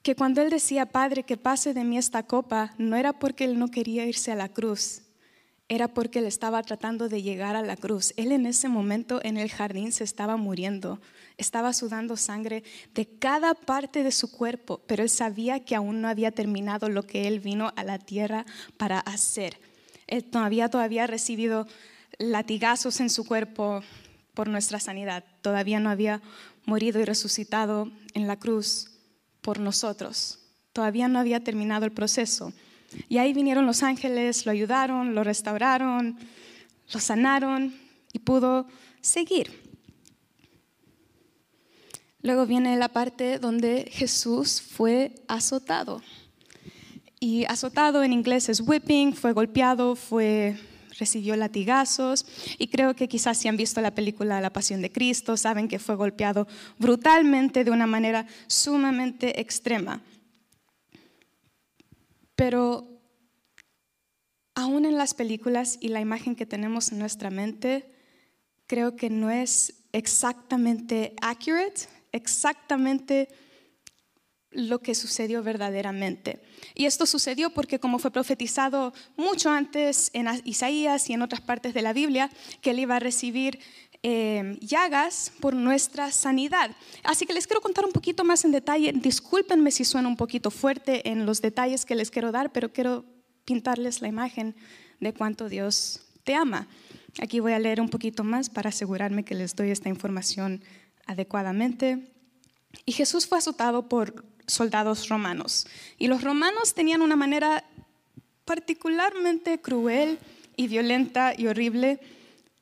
que 0.03 0.17
cuando 0.17 0.41
Él 0.43 0.51
decía, 0.51 0.87
Padre, 0.87 1.23
que 1.23 1.37
pase 1.37 1.75
de 1.75 1.85
mí 1.85 1.99
esta 1.99 2.25
copa, 2.25 2.75
no 2.79 2.97
era 2.97 3.13
porque 3.13 3.45
Él 3.45 3.59
no 3.59 3.71
quería 3.71 4.07
irse 4.07 4.33
a 4.33 4.37
la 4.37 4.49
cruz, 4.49 5.03
era 5.69 5.89
porque 5.89 6.21
Él 6.21 6.27
estaba 6.27 6.63
tratando 6.63 7.09
de 7.09 7.23
llegar 7.23 7.57
a 7.57 7.63
la 7.63 7.77
cruz. 7.77 8.15
Él 8.17 8.33
en 8.33 8.47
ese 8.47 8.69
momento 8.69 9.21
en 9.23 9.37
el 9.37 9.51
jardín 9.51 9.91
se 9.93 10.05
estaba 10.05 10.37
muriendo, 10.37 11.01
estaba 11.39 11.73
sudando 11.73 12.17
sangre 12.17 12.63
de 12.95 13.07
cada 13.07 13.55
parte 13.55 14.05
de 14.05 14.13
su 14.13 14.31
cuerpo, 14.31 14.81
pero 14.87 15.03
Él 15.03 15.11
sabía 15.11 15.65
que 15.65 15.75
aún 15.75 16.01
no 16.01 16.09
había 16.09 16.31
terminado 16.31 16.89
lo 16.89 17.03
que 17.03 17.27
Él 17.27 17.41
vino 17.41 17.73
a 17.77 17.85
la 17.85 17.99
tierra 17.99 18.47
para 18.77 19.01
hacer. 19.01 19.59
Él 20.07 20.25
todavía, 20.25 20.69
todavía 20.69 21.07
recibido 21.07 21.67
latigazos 22.19 23.01
en 23.01 23.11
su 23.11 23.25
cuerpo 23.25 23.83
por 24.35 24.49
nuestra 24.49 24.79
sanidad. 24.79 25.25
Todavía 25.43 25.81
no 25.81 25.91
había 25.91 26.23
morido 26.65 27.01
y 27.01 27.05
resucitado 27.05 27.91
en 28.15 28.27
la 28.29 28.37
cruz 28.39 28.91
por 29.41 29.59
nosotros. 29.59 30.39
Todavía 30.73 31.09
no 31.09 31.19
había 31.19 31.43
terminado 31.43 31.87
el 31.87 31.93
proceso. 31.93 32.53
Y 33.09 33.19
ahí 33.19 33.33
vinieron 33.33 33.67
los 33.67 33.83
ángeles, 33.83 34.47
lo 34.47 34.53
ayudaron, 34.53 35.15
lo 35.15 35.25
restauraron, 35.25 36.19
lo 36.93 37.01
sanaron 37.01 37.75
y 38.13 38.19
pudo 38.19 38.67
seguir. 39.01 39.67
Luego 42.23 42.47
viene 42.47 42.77
la 42.77 42.89
parte 42.89 43.39
donde 43.39 43.89
Jesús 43.93 44.61
fue 44.61 45.15
azotado. 45.29 46.03
Y 47.21 47.45
azotado 47.45 48.03
en 48.03 48.13
inglés 48.13 48.49
es 48.49 48.61
whipping, 48.61 49.15
fue 49.15 49.33
golpeado, 49.33 49.97
fue 49.97 50.57
recibió 50.99 51.37
latigazos 51.37 52.27
y 52.59 52.69
creo 52.69 52.95
que 52.95 53.09
quizás 53.09 53.39
si 53.39 53.49
han 53.49 53.57
visto 53.57 53.81
la 53.81 53.95
película 53.95 54.41
La 54.41 54.53
Pasión 54.53 54.81
de 54.81 54.91
Cristo 54.91 55.37
saben 55.37 55.69
que 55.69 55.79
fue 55.79 55.95
golpeado 55.95 56.47
brutalmente 56.79 57.65
de 57.65 57.71
una 57.71 57.87
manera 57.87 58.27
sumamente 58.47 59.41
extrema. 59.41 60.01
Pero 62.37 62.87
aún 64.55 64.85
en 64.85 64.97
las 64.97 65.15
películas 65.15 65.79
y 65.81 65.89
la 65.89 66.01
imagen 66.01 66.37
que 66.37 66.47
tenemos 66.47 66.93
en 66.93 66.99
nuestra 66.99 67.31
mente, 67.31 67.91
creo 68.67 68.97
que 68.97 69.11
no 69.11 69.31
es 69.31 69.75
exactamente 69.93 71.15
accurate, 71.21 71.83
exactamente 72.13 73.29
lo 74.51 74.81
que 74.81 74.95
sucedió 74.95 75.43
verdaderamente. 75.43 76.41
Y 76.75 76.87
esto 76.87 77.05
sucedió 77.05 77.51
porque 77.51 77.79
como 77.79 77.99
fue 77.99 78.11
profetizado 78.11 78.95
mucho 79.17 79.51
antes 79.51 80.11
en 80.15 80.27
Isaías 80.45 81.11
y 81.11 81.13
en 81.13 81.23
otras 81.23 81.43
partes 81.43 81.75
de 81.75 81.83
la 81.83 81.93
Biblia, 81.93 82.31
que 82.63 82.71
él 82.71 82.79
iba 82.79 82.97
a 82.97 83.01
recibir 83.01 83.61
eh, 84.03 84.59
llagas 84.61 85.33
por 85.41 85.55
nuestra 85.55 86.13
sanidad. 86.13 86.71
Así 87.03 87.27
que 87.27 87.33
les 87.33 87.47
quiero 87.47 87.61
contar 87.61 87.85
un 87.85 87.93
poquito 87.93 88.25
más 88.25 88.45
en 88.45 88.53
detalle. 88.53 88.93
Discúlpenme 88.93 89.71
si 89.71 89.85
suena 89.85 90.09
un 90.09 90.17
poquito 90.17 90.51
fuerte 90.51 91.09
en 91.09 91.27
los 91.27 91.41
detalles 91.41 91.85
que 91.85 91.95
les 91.95 92.11
quiero 92.11 92.33
dar, 92.33 92.53
pero 92.53 92.73
quiero 92.73 93.05
pintarles 93.45 94.01
la 94.01 94.09
imagen 94.09 94.55
de 95.01 95.13
cuánto 95.13 95.49
Dios 95.49 96.03
te 96.25 96.35
ama. 96.35 96.69
Aquí 97.21 97.41
voy 97.41 97.53
a 97.53 97.59
leer 97.59 97.81
un 97.81 97.89
poquito 97.89 98.25
más 98.25 98.51
para 98.51 98.69
asegurarme 98.69 99.25
que 99.25 99.35
les 99.35 99.57
doy 99.57 99.71
esta 99.71 99.89
información 99.89 100.63
adecuadamente. 101.07 102.13
Y 102.85 102.93
Jesús 102.93 103.27
fue 103.27 103.39
azotado 103.39 103.89
por 103.89 104.25
soldados 104.47 105.09
romanos. 105.09 105.67
Y 105.99 106.09
los 106.09 106.23
romanos 106.23 106.75
tenían 106.75 107.03
una 107.03 107.17
manera 107.17 107.65
particularmente 108.45 109.61
cruel 109.61 110.19
y 110.57 110.69
violenta 110.69 111.35
y 111.37 111.47
horrible 111.47 112.01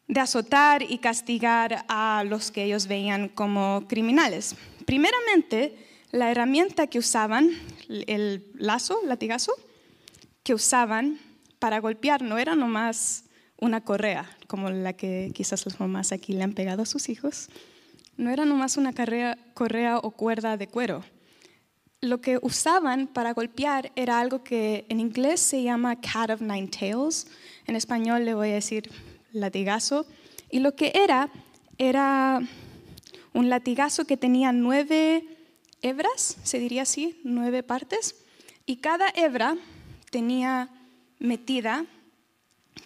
de 0.08 0.20
azotar 0.20 0.82
y 0.82 0.98
castigar 0.98 1.84
a 1.88 2.24
los 2.26 2.50
que 2.50 2.64
ellos 2.64 2.86
veían 2.86 3.28
como 3.28 3.84
criminales. 3.88 4.56
Primeramente, 4.84 5.76
la 6.10 6.30
herramienta 6.30 6.86
que 6.86 6.98
usaban, 6.98 7.50
el 7.88 8.46
lazo, 8.54 9.00
latigazo, 9.04 9.52
que 10.42 10.54
usaban 10.54 11.18
para 11.58 11.78
golpear 11.78 12.22
no 12.22 12.38
era 12.38 12.54
nomás 12.54 13.24
una 13.58 13.80
correa, 13.80 14.28
como 14.46 14.70
la 14.70 14.92
que 14.92 15.30
quizás 15.34 15.64
las 15.64 15.80
mamás 15.80 16.12
aquí 16.12 16.34
le 16.34 16.42
han 16.42 16.52
pegado 16.52 16.82
a 16.82 16.86
sus 16.86 17.08
hijos, 17.08 17.48
no 18.16 18.30
era 18.30 18.44
nomás 18.44 18.76
una 18.76 18.92
correa 18.92 19.98
o 19.98 20.10
cuerda 20.10 20.56
de 20.56 20.68
cuero 20.68 21.02
lo 22.04 22.20
que 22.20 22.38
usaban 22.42 23.06
para 23.06 23.32
golpear 23.32 23.90
era 23.96 24.20
algo 24.20 24.44
que 24.44 24.84
en 24.88 25.00
inglés 25.00 25.40
se 25.40 25.62
llama 25.62 26.00
cat 26.00 26.30
of 26.30 26.40
nine 26.40 26.68
tails, 26.68 27.26
en 27.66 27.76
español 27.76 28.24
le 28.24 28.34
voy 28.34 28.50
a 28.50 28.54
decir 28.54 28.90
latigazo, 29.34 30.06
y 30.50 30.60
lo 30.60 30.74
que 30.74 30.92
era 30.94 31.30
era 31.76 32.40
un 33.32 33.50
latigazo 33.50 34.06
que 34.06 34.16
tenía 34.16 34.52
nueve 34.52 35.24
hebras, 35.82 36.38
se 36.42 36.58
diría 36.58 36.82
así, 36.82 37.20
nueve 37.24 37.62
partes, 37.62 38.16
y 38.64 38.76
cada 38.76 39.08
hebra 39.14 39.56
tenía 40.10 40.70
metida 41.18 41.84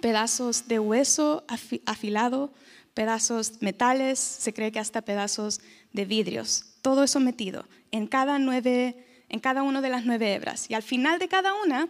pedazos 0.00 0.66
de 0.66 0.78
hueso 0.78 1.44
afilado, 1.86 2.52
pedazos 2.94 3.60
metales, 3.60 4.18
se 4.18 4.52
cree 4.52 4.72
que 4.72 4.78
hasta 4.78 5.02
pedazos 5.02 5.60
de 5.92 6.04
vidrios, 6.04 6.64
todo 6.82 7.04
eso 7.04 7.20
metido 7.20 7.64
en 7.90 8.06
cada 8.06 8.38
nueve 8.38 9.04
en 9.28 9.40
cada 9.40 9.62
una 9.62 9.80
de 9.80 9.90
las 9.90 10.04
nueve 10.04 10.34
hebras. 10.34 10.70
Y 10.70 10.74
al 10.74 10.82
final 10.82 11.18
de 11.18 11.28
cada 11.28 11.52
una 11.54 11.88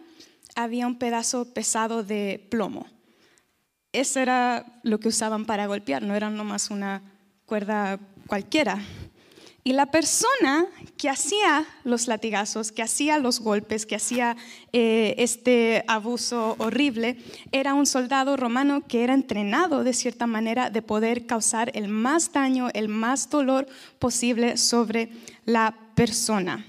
había 0.54 0.86
un 0.86 0.98
pedazo 0.98 1.52
pesado 1.52 2.02
de 2.02 2.44
plomo. 2.50 2.86
Eso 3.92 4.20
era 4.20 4.66
lo 4.82 5.00
que 5.00 5.08
usaban 5.08 5.46
para 5.46 5.66
golpear, 5.66 6.02
no 6.02 6.14
era 6.14 6.28
nomás 6.28 6.70
una 6.70 7.02
cuerda 7.46 7.98
cualquiera. 8.26 8.78
Y 9.64 9.72
la 9.72 9.86
persona 9.86 10.66
que 10.96 11.10
hacía 11.10 11.66
los 11.84 12.06
latigazos, 12.06 12.72
que 12.72 12.82
hacía 12.82 13.18
los 13.18 13.40
golpes, 13.40 13.84
que 13.84 13.96
hacía 13.96 14.36
eh, 14.72 15.14
este 15.18 15.84
abuso 15.88 16.56
horrible, 16.58 17.18
era 17.52 17.74
un 17.74 17.84
soldado 17.84 18.36
romano 18.36 18.86
que 18.86 19.04
era 19.04 19.14
entrenado 19.14 19.84
de 19.84 19.92
cierta 19.92 20.26
manera 20.26 20.70
de 20.70 20.80
poder 20.80 21.26
causar 21.26 21.70
el 21.74 21.88
más 21.88 22.32
daño, 22.32 22.68
el 22.72 22.88
más 22.88 23.28
dolor 23.28 23.66
posible 23.98 24.56
sobre 24.56 25.10
la 25.44 25.74
persona. 25.94 26.64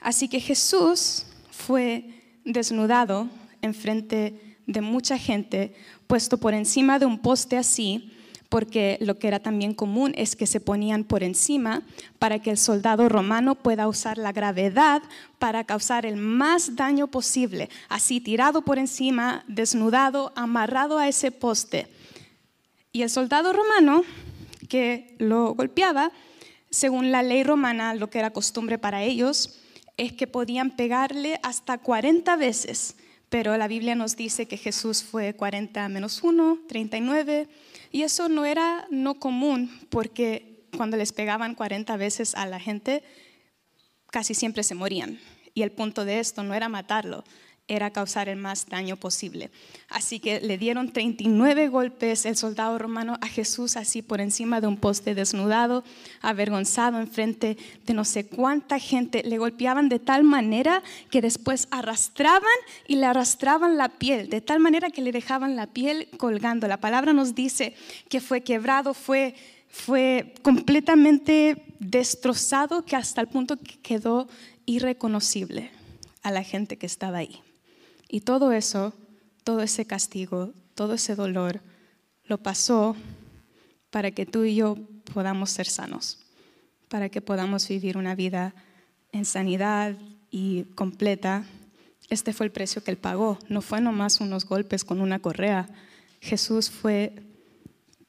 Así 0.00 0.28
que 0.28 0.40
Jesús 0.40 1.26
fue 1.50 2.04
desnudado 2.44 3.28
en 3.62 3.74
frente 3.74 4.49
de 4.66 4.80
mucha 4.80 5.18
gente, 5.18 5.74
puesto 6.06 6.38
por 6.38 6.54
encima 6.54 6.98
de 6.98 7.06
un 7.06 7.18
poste 7.18 7.56
así, 7.56 8.12
porque 8.50 8.98
lo 9.00 9.18
que 9.18 9.28
era 9.28 9.38
también 9.38 9.74
común 9.74 10.12
es 10.16 10.34
que 10.34 10.46
se 10.46 10.60
ponían 10.60 11.04
por 11.04 11.22
encima 11.22 11.82
para 12.18 12.40
que 12.40 12.50
el 12.50 12.58
soldado 12.58 13.08
romano 13.08 13.54
pueda 13.54 13.86
usar 13.86 14.18
la 14.18 14.32
gravedad 14.32 15.02
para 15.38 15.64
causar 15.64 16.04
el 16.04 16.16
más 16.16 16.74
daño 16.74 17.06
posible, 17.06 17.70
así 17.88 18.20
tirado 18.20 18.62
por 18.62 18.78
encima, 18.78 19.44
desnudado, 19.46 20.32
amarrado 20.34 20.98
a 20.98 21.08
ese 21.08 21.30
poste. 21.30 21.86
Y 22.92 23.02
el 23.02 23.10
soldado 23.10 23.52
romano 23.52 24.02
que 24.68 25.14
lo 25.18 25.54
golpeaba, 25.54 26.10
según 26.70 27.12
la 27.12 27.22
ley 27.22 27.44
romana, 27.44 27.94
lo 27.94 28.10
que 28.10 28.18
era 28.18 28.32
costumbre 28.32 28.78
para 28.78 29.04
ellos, 29.04 29.60
es 29.96 30.12
que 30.12 30.26
podían 30.26 30.72
pegarle 30.72 31.38
hasta 31.44 31.78
40 31.78 32.34
veces, 32.36 32.96
pero 33.30 33.56
la 33.56 33.68
Biblia 33.68 33.94
nos 33.94 34.16
dice 34.16 34.46
que 34.46 34.56
Jesús 34.56 35.02
fue 35.04 35.34
40 35.34 35.88
menos 35.88 36.22
1, 36.22 36.58
39, 36.68 37.48
y 37.92 38.02
eso 38.02 38.28
no 38.28 38.44
era 38.44 38.86
no 38.90 39.14
común, 39.14 39.70
porque 39.88 40.66
cuando 40.76 40.96
les 40.96 41.12
pegaban 41.12 41.54
40 41.54 41.96
veces 41.96 42.34
a 42.34 42.44
la 42.46 42.58
gente, 42.58 43.04
casi 44.10 44.34
siempre 44.34 44.64
se 44.64 44.74
morían. 44.74 45.20
Y 45.54 45.62
el 45.62 45.70
punto 45.70 46.04
de 46.04 46.18
esto 46.18 46.42
no 46.42 46.54
era 46.54 46.68
matarlo, 46.68 47.24
era 47.70 47.90
causar 47.90 48.28
el 48.28 48.36
más 48.36 48.66
daño 48.68 48.96
posible. 48.96 49.50
Así 49.88 50.18
que 50.18 50.40
le 50.40 50.58
dieron 50.58 50.92
39 50.92 51.68
golpes 51.68 52.26
el 52.26 52.36
soldado 52.36 52.78
romano 52.78 53.16
a 53.20 53.28
Jesús 53.28 53.76
así 53.76 54.02
por 54.02 54.20
encima 54.20 54.60
de 54.60 54.66
un 54.66 54.76
poste 54.76 55.14
desnudado, 55.14 55.84
avergonzado 56.20 57.00
enfrente 57.00 57.56
de 57.86 57.94
no 57.94 58.04
sé 58.04 58.26
cuánta 58.26 58.78
gente. 58.78 59.22
Le 59.22 59.38
golpeaban 59.38 59.88
de 59.88 60.00
tal 60.00 60.24
manera 60.24 60.82
que 61.10 61.22
después 61.22 61.68
arrastraban 61.70 62.42
y 62.88 62.96
le 62.96 63.06
arrastraban 63.06 63.78
la 63.78 63.88
piel, 63.88 64.28
de 64.28 64.40
tal 64.40 64.58
manera 64.58 64.90
que 64.90 65.00
le 65.00 65.12
dejaban 65.12 65.54
la 65.54 65.68
piel 65.68 66.08
colgando. 66.16 66.66
La 66.66 66.80
palabra 66.80 67.12
nos 67.12 67.34
dice 67.36 67.74
que 68.08 68.20
fue 68.20 68.42
quebrado, 68.42 68.94
fue 68.94 69.34
fue 69.70 70.34
completamente 70.42 71.62
destrozado 71.78 72.84
que 72.84 72.96
hasta 72.96 73.20
el 73.20 73.28
punto 73.28 73.56
que 73.56 73.78
quedó 73.78 74.28
irreconocible 74.66 75.70
a 76.22 76.30
la 76.30 76.42
gente 76.42 76.76
que 76.76 76.86
estaba 76.86 77.18
ahí. 77.18 77.40
Y 78.12 78.22
todo 78.22 78.50
eso, 78.50 78.92
todo 79.44 79.62
ese 79.62 79.86
castigo, 79.86 80.52
todo 80.74 80.94
ese 80.94 81.14
dolor, 81.14 81.60
lo 82.24 82.38
pasó 82.38 82.96
para 83.90 84.10
que 84.10 84.26
tú 84.26 84.42
y 84.42 84.56
yo 84.56 84.76
podamos 85.14 85.50
ser 85.50 85.68
sanos, 85.68 86.18
para 86.88 87.08
que 87.08 87.20
podamos 87.20 87.68
vivir 87.68 87.96
una 87.96 88.16
vida 88.16 88.52
en 89.12 89.24
sanidad 89.24 89.94
y 90.28 90.64
completa. 90.74 91.44
Este 92.08 92.32
fue 92.32 92.46
el 92.46 92.52
precio 92.52 92.82
que 92.82 92.90
él 92.90 92.96
pagó. 92.96 93.38
No 93.48 93.62
fue 93.62 93.80
nomás 93.80 94.20
unos 94.20 94.44
golpes 94.44 94.84
con 94.84 95.00
una 95.00 95.20
correa. 95.20 95.68
Jesús 96.20 96.68
fue 96.68 97.14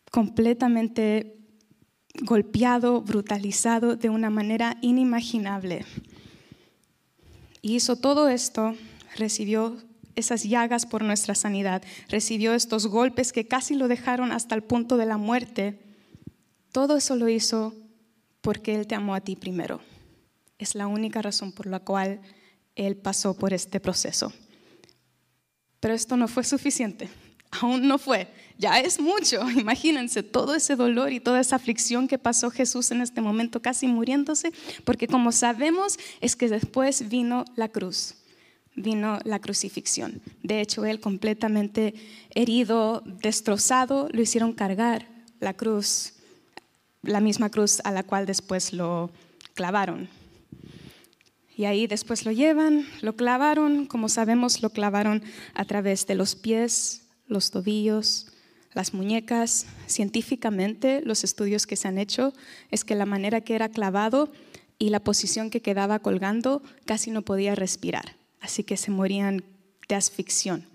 completamente 0.10 1.38
golpeado, 2.24 3.02
brutalizado 3.02 3.98
de 3.98 4.10
una 4.10 4.32
manera 4.32 4.78
inimaginable. 4.82 5.86
Y 7.62 7.76
hizo 7.76 7.98
todo 7.98 8.30
esto, 8.30 8.74
recibió 9.16 9.78
esas 10.16 10.44
llagas 10.44 10.86
por 10.86 11.04
nuestra 11.04 11.36
sanidad, 11.36 11.84
recibió 12.08 12.54
estos 12.54 12.88
golpes 12.88 13.32
que 13.32 13.48
casi 13.48 13.76
lo 13.76 13.88
dejaron 13.88 14.32
hasta 14.32 14.56
el 14.56 14.64
punto 14.64 14.98
de 14.98 15.06
la 15.06 15.18
muerte. 15.18 15.80
Todo 16.72 16.98
eso 16.98 17.16
lo 17.16 17.30
hizo 17.30 17.74
porque 18.42 18.76
Él 18.76 18.88
te 18.88 18.96
amó 18.96 19.16
a 19.16 19.22
ti 19.22 19.36
primero. 19.36 19.82
Es 20.58 20.76
la 20.76 20.88
única 20.88 21.22
razón 21.22 21.52
por 21.52 21.68
la 21.68 21.80
cual 21.80 22.22
Él 22.76 22.96
pasó 22.98 23.36
por 23.36 23.54
este 23.54 23.80
proceso. 23.80 24.32
Pero 25.80 25.94
esto 25.94 26.16
no 26.18 26.28
fue 26.28 26.44
suficiente, 26.44 27.10
aún 27.52 27.88
no 27.88 27.98
fue 27.98 28.28
ya 28.62 28.80
es 28.80 29.00
mucho. 29.00 29.50
Imagínense 29.60 30.24
todo 30.24 30.56
ese 30.56 30.76
dolor 30.76 31.12
y 31.12 31.20
toda 31.20 31.42
esa 31.42 31.58
aflicción 31.58 32.08
que 32.08 32.20
pasó 32.20 32.52
Jesús 32.52 32.92
en 32.92 33.02
este 33.02 33.20
momento, 33.20 33.62
casi 33.62 33.88
muriéndose, 33.88 34.54
porque 34.86 35.08
como 35.08 35.32
sabemos 35.32 35.98
es 36.22 36.36
que 36.36 36.48
después 36.48 37.10
vino 37.10 37.44
la 37.56 37.70
cruz, 37.70 38.16
vino 38.76 39.20
la 39.24 39.40
crucifixión. 39.40 40.22
De 40.44 40.62
hecho, 40.62 40.86
él 40.86 41.00
completamente 41.00 41.94
herido, 42.34 43.04
destrozado, 43.06 44.08
lo 44.12 44.22
hicieron 44.22 44.54
cargar 44.54 45.08
la 45.40 45.54
cruz, 45.54 46.14
la 47.02 47.20
misma 47.20 47.50
cruz 47.50 47.82
a 47.84 47.92
la 47.92 48.04
cual 48.04 48.26
después 48.26 48.74
lo 48.74 49.12
clavaron. 49.54 50.10
Y 51.56 51.66
ahí 51.66 51.86
después 51.86 52.26
lo 52.26 52.32
llevan, 52.32 52.86
lo 53.02 53.16
clavaron, 53.16 53.86
como 53.86 54.10
sabemos, 54.10 54.62
lo 54.62 54.70
clavaron 54.70 55.22
a 55.54 55.66
través 55.66 56.08
de 56.08 56.16
los 56.16 56.36
pies, 56.36 57.04
los 57.28 57.52
tobillos, 57.52 58.28
las 58.74 58.94
muñecas, 58.94 59.66
científicamente, 59.86 61.02
los 61.04 61.24
estudios 61.24 61.68
que 61.68 61.76
se 61.76 61.88
han 61.88 61.98
hecho 61.98 62.34
es 62.72 62.86
que 62.86 62.96
la 62.96 63.06
manera 63.06 63.42
que 63.42 63.56
era 63.56 63.70
clavado 63.70 64.32
y 64.80 64.90
la 64.90 65.02
posición 65.02 65.50
que 65.50 65.62
quedaba 65.62 66.00
colgando 66.00 66.64
casi 66.86 67.12
no 67.12 67.22
podía 67.22 67.54
respirar, 67.54 68.16
así 68.42 68.64
que 68.64 68.76
se 68.76 68.92
morían 68.92 69.44
de 69.88 69.96
asfixión. 69.96 70.68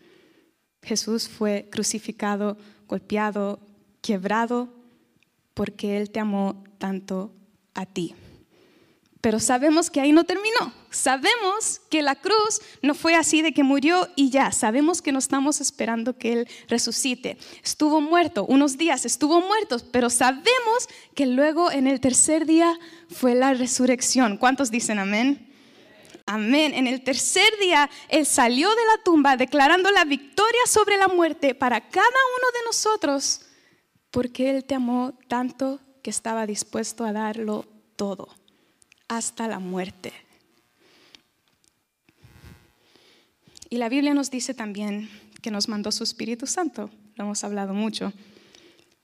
Jesús 0.82 1.28
fue 1.28 1.68
crucificado, 1.70 2.56
golpeado, 2.86 3.60
quebrado, 4.00 4.68
porque 5.52 5.96
Él 5.96 6.10
te 6.10 6.20
amó 6.20 6.64
tanto 6.78 7.34
a 7.74 7.86
ti. 7.86 8.14
Pero 9.20 9.40
sabemos 9.40 9.90
que 9.90 10.00
ahí 10.00 10.12
no 10.12 10.22
terminó. 10.22 10.72
Sabemos 10.90 11.80
que 11.90 12.00
la 12.00 12.14
cruz 12.14 12.60
no 12.82 12.94
fue 12.94 13.16
así 13.16 13.42
de 13.42 13.52
que 13.52 13.64
murió 13.64 14.08
y 14.14 14.30
ya. 14.30 14.52
Sabemos 14.52 15.02
que 15.02 15.10
no 15.10 15.18
estamos 15.18 15.60
esperando 15.60 16.16
que 16.16 16.32
Él 16.32 16.48
resucite. 16.68 17.36
Estuvo 17.64 18.00
muerto 18.00 18.46
unos 18.46 18.78
días, 18.78 19.04
estuvo 19.04 19.40
muerto, 19.40 19.78
pero 19.90 20.10
sabemos 20.10 20.88
que 21.16 21.26
luego 21.26 21.72
en 21.72 21.88
el 21.88 21.98
tercer 22.00 22.46
día 22.46 22.78
fue 23.10 23.34
la 23.34 23.52
resurrección. 23.54 24.36
¿Cuántos 24.36 24.70
dicen 24.70 25.00
amén? 25.00 25.45
Amén. 26.26 26.74
En 26.74 26.88
el 26.88 27.04
tercer 27.04 27.48
día 27.60 27.88
Él 28.08 28.26
salió 28.26 28.68
de 28.68 28.84
la 28.84 29.02
tumba 29.04 29.36
declarando 29.36 29.92
la 29.92 30.04
victoria 30.04 30.66
sobre 30.66 30.96
la 30.96 31.06
muerte 31.06 31.54
para 31.54 31.88
cada 31.88 32.06
uno 32.08 32.58
de 32.58 32.64
nosotros, 32.66 33.42
porque 34.10 34.50
Él 34.50 34.64
te 34.64 34.74
amó 34.74 35.16
tanto 35.28 35.80
que 36.02 36.10
estaba 36.10 36.44
dispuesto 36.44 37.04
a 37.04 37.12
darlo 37.12 37.64
todo 37.94 38.28
hasta 39.06 39.46
la 39.46 39.60
muerte. 39.60 40.12
Y 43.70 43.76
la 43.76 43.88
Biblia 43.88 44.12
nos 44.12 44.30
dice 44.30 44.52
también 44.52 45.08
que 45.42 45.52
nos 45.52 45.68
mandó 45.68 45.92
su 45.92 46.02
Espíritu 46.02 46.48
Santo, 46.48 46.90
lo 47.14 47.24
hemos 47.24 47.44
hablado 47.44 47.72
mucho. 47.72 48.12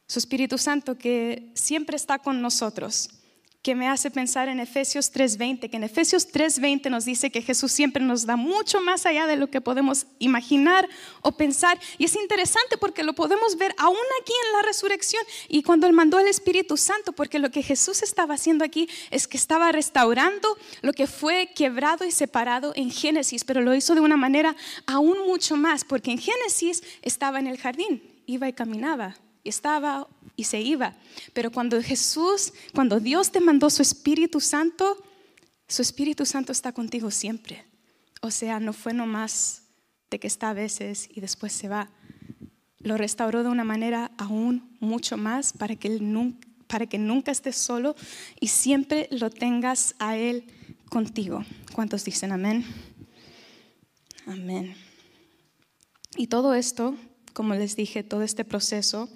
Su 0.08 0.18
Espíritu 0.18 0.58
Santo 0.58 0.98
que 0.98 1.52
siempre 1.54 1.94
está 1.94 2.18
con 2.18 2.42
nosotros 2.42 3.21
que 3.62 3.76
me 3.76 3.88
hace 3.88 4.10
pensar 4.10 4.48
en 4.48 4.58
Efesios 4.58 5.12
3:20, 5.12 5.70
que 5.70 5.76
en 5.76 5.84
Efesios 5.84 6.26
3:20 6.26 6.90
nos 6.90 7.04
dice 7.04 7.30
que 7.30 7.42
Jesús 7.42 7.70
siempre 7.70 8.02
nos 8.02 8.26
da 8.26 8.34
mucho 8.34 8.80
más 8.80 9.06
allá 9.06 9.26
de 9.26 9.36
lo 9.36 9.50
que 9.50 9.60
podemos 9.60 10.06
imaginar 10.18 10.88
o 11.20 11.30
pensar. 11.32 11.78
Y 11.96 12.04
es 12.06 12.16
interesante 12.16 12.76
porque 12.76 13.04
lo 13.04 13.14
podemos 13.14 13.56
ver 13.56 13.72
aún 13.78 13.96
aquí 14.20 14.32
en 14.46 14.52
la 14.54 14.62
resurrección 14.62 15.22
y 15.48 15.62
cuando 15.62 15.86
Él 15.86 15.92
mandó 15.92 16.18
al 16.18 16.26
Espíritu 16.26 16.76
Santo, 16.76 17.12
porque 17.12 17.38
lo 17.38 17.52
que 17.52 17.62
Jesús 17.62 18.02
estaba 18.02 18.34
haciendo 18.34 18.64
aquí 18.64 18.88
es 19.12 19.28
que 19.28 19.36
estaba 19.36 19.70
restaurando 19.70 20.58
lo 20.80 20.92
que 20.92 21.06
fue 21.06 21.50
quebrado 21.54 22.04
y 22.04 22.10
separado 22.10 22.72
en 22.74 22.90
Génesis, 22.90 23.44
pero 23.44 23.60
lo 23.60 23.74
hizo 23.74 23.94
de 23.94 24.00
una 24.00 24.16
manera 24.16 24.56
aún 24.86 25.18
mucho 25.24 25.56
más, 25.56 25.84
porque 25.84 26.10
en 26.10 26.18
Génesis 26.18 26.82
estaba 27.02 27.38
en 27.38 27.46
el 27.46 27.58
jardín, 27.58 28.02
iba 28.26 28.48
y 28.48 28.52
caminaba, 28.52 29.16
y 29.44 29.50
estaba 29.50 30.08
y 30.36 30.44
se 30.44 30.60
iba. 30.60 30.96
Pero 31.32 31.50
cuando 31.50 31.82
Jesús, 31.82 32.52
cuando 32.74 33.00
Dios 33.00 33.32
te 33.32 33.40
mandó 33.40 33.70
su 33.70 33.82
Espíritu 33.82 34.40
Santo, 34.40 35.02
su 35.68 35.82
Espíritu 35.82 36.26
Santo 36.26 36.52
está 36.52 36.72
contigo 36.72 37.10
siempre. 37.10 37.64
O 38.20 38.30
sea, 38.30 38.60
no 38.60 38.72
fue 38.72 38.92
nomás 38.92 39.62
de 40.10 40.20
que 40.20 40.26
está 40.26 40.50
a 40.50 40.54
veces 40.54 41.08
y 41.12 41.20
después 41.20 41.52
se 41.52 41.68
va. 41.68 41.90
Lo 42.78 42.96
restauró 42.96 43.42
de 43.42 43.48
una 43.48 43.64
manera 43.64 44.12
aún 44.18 44.76
mucho 44.80 45.16
más 45.16 45.52
para 45.52 45.76
que, 45.76 45.88
él 45.88 46.12
nunca, 46.12 46.46
para 46.66 46.86
que 46.86 46.98
nunca 46.98 47.30
estés 47.30 47.56
solo 47.56 47.96
y 48.40 48.48
siempre 48.48 49.08
lo 49.10 49.30
tengas 49.30 49.94
a 49.98 50.16
Él 50.16 50.44
contigo. 50.88 51.44
¿Cuántos 51.74 52.04
dicen 52.04 52.32
amén? 52.32 52.64
Amén. 54.26 54.74
Y 56.16 56.26
todo 56.26 56.54
esto, 56.54 56.96
como 57.32 57.54
les 57.54 57.76
dije, 57.76 58.02
todo 58.02 58.22
este 58.22 58.44
proceso, 58.44 59.08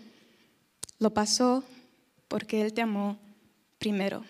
lo 0.98 1.12
pasó 1.12 1.64
porque 2.28 2.62
Él 2.62 2.72
te 2.72 2.82
amó 2.82 3.18
primero. 3.78 4.24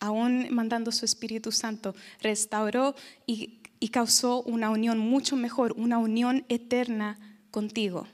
Aún 0.00 0.48
mandando 0.50 0.92
su 0.92 1.04
Espíritu 1.04 1.50
Santo, 1.52 1.94
restauró 2.20 2.94
y, 3.26 3.60
y 3.80 3.88
causó 3.88 4.42
una 4.42 4.70
unión 4.70 4.98
mucho 4.98 5.36
mejor, 5.36 5.72
una 5.76 5.98
unión 5.98 6.44
eterna 6.48 7.18
contigo, 7.50 8.06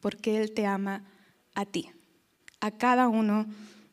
porque 0.00 0.40
Él 0.40 0.52
te 0.52 0.66
ama 0.66 1.04
a 1.54 1.64
ti, 1.64 1.90
a 2.60 2.70
cada 2.70 3.08
uno 3.08 3.46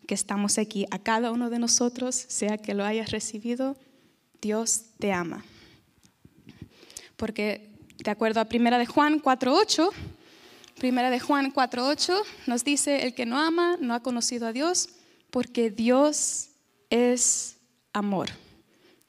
que 0.08 0.14
estamos 0.14 0.58
aquí, 0.58 0.86
a 0.92 1.00
cada 1.00 1.32
uno 1.32 1.50
de 1.50 1.60
nosotros, 1.60 2.16
sea 2.16 2.58
que 2.58 2.74
lo 2.74 2.84
hayas 2.84 3.12
recibido, 3.12 3.76
Dios 4.42 4.86
te 5.00 5.12
ama. 5.12 5.44
Porque 7.16 7.72
de 7.98 8.12
acuerdo 8.12 8.40
a 8.40 8.48
1 8.52 8.78
de 8.78 8.86
Juan 8.86 9.22
4:8, 9.22 9.90
Primera 10.86 11.10
de 11.10 11.20
Juan 11.20 11.52
4:8 11.52 12.22
nos 12.46 12.64
dice, 12.64 13.08
el 13.08 13.16
que 13.16 13.26
no 13.26 13.40
ama 13.40 13.76
no 13.82 13.96
ha 13.96 14.04
conocido 14.04 14.46
a 14.46 14.54
Dios 14.54 14.90
porque 15.32 15.72
Dios 15.72 16.50
es 16.92 17.58
amor. 17.92 18.30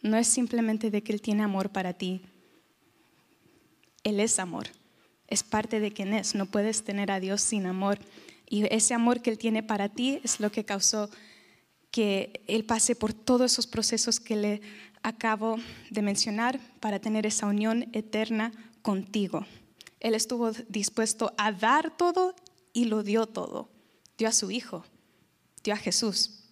No 0.00 0.16
es 0.16 0.26
simplemente 0.26 0.90
de 0.90 1.02
que 1.02 1.12
Él 1.12 1.20
tiene 1.20 1.42
amor 1.42 1.68
para 1.68 1.92
ti. 1.92 2.22
Él 4.04 4.20
es 4.20 4.38
amor. 4.38 4.68
Es 5.26 5.42
parte 5.42 5.78
de 5.78 5.92
quien 5.92 6.14
es. 6.14 6.34
No 6.34 6.46
puedes 6.46 6.82
tener 6.82 7.10
a 7.10 7.20
Dios 7.20 7.42
sin 7.42 7.66
amor. 7.66 7.98
Y 8.48 8.64
ese 8.74 8.94
amor 8.94 9.20
que 9.20 9.28
Él 9.28 9.36
tiene 9.36 9.62
para 9.62 9.90
ti 9.90 10.18
es 10.24 10.40
lo 10.40 10.50
que 10.50 10.64
causó 10.64 11.10
que 11.90 12.40
Él 12.46 12.64
pase 12.64 12.96
por 12.96 13.12
todos 13.12 13.52
esos 13.52 13.66
procesos 13.66 14.18
que 14.18 14.36
le 14.36 14.62
acabo 15.02 15.58
de 15.90 16.00
mencionar 16.00 16.58
para 16.80 17.00
tener 17.00 17.26
esa 17.26 17.44
unión 17.44 17.90
eterna 17.92 18.50
contigo. 18.80 19.44
Él 20.00 20.14
estuvo 20.14 20.50
dispuesto 20.68 21.32
a 21.38 21.52
dar 21.52 21.96
todo 21.96 22.34
y 22.72 22.86
lo 22.86 23.02
dio 23.02 23.26
todo. 23.26 23.70
Dio 24.18 24.28
a 24.28 24.32
su 24.32 24.50
Hijo, 24.50 24.84
dio 25.62 25.74
a 25.74 25.78
Jesús. 25.78 26.44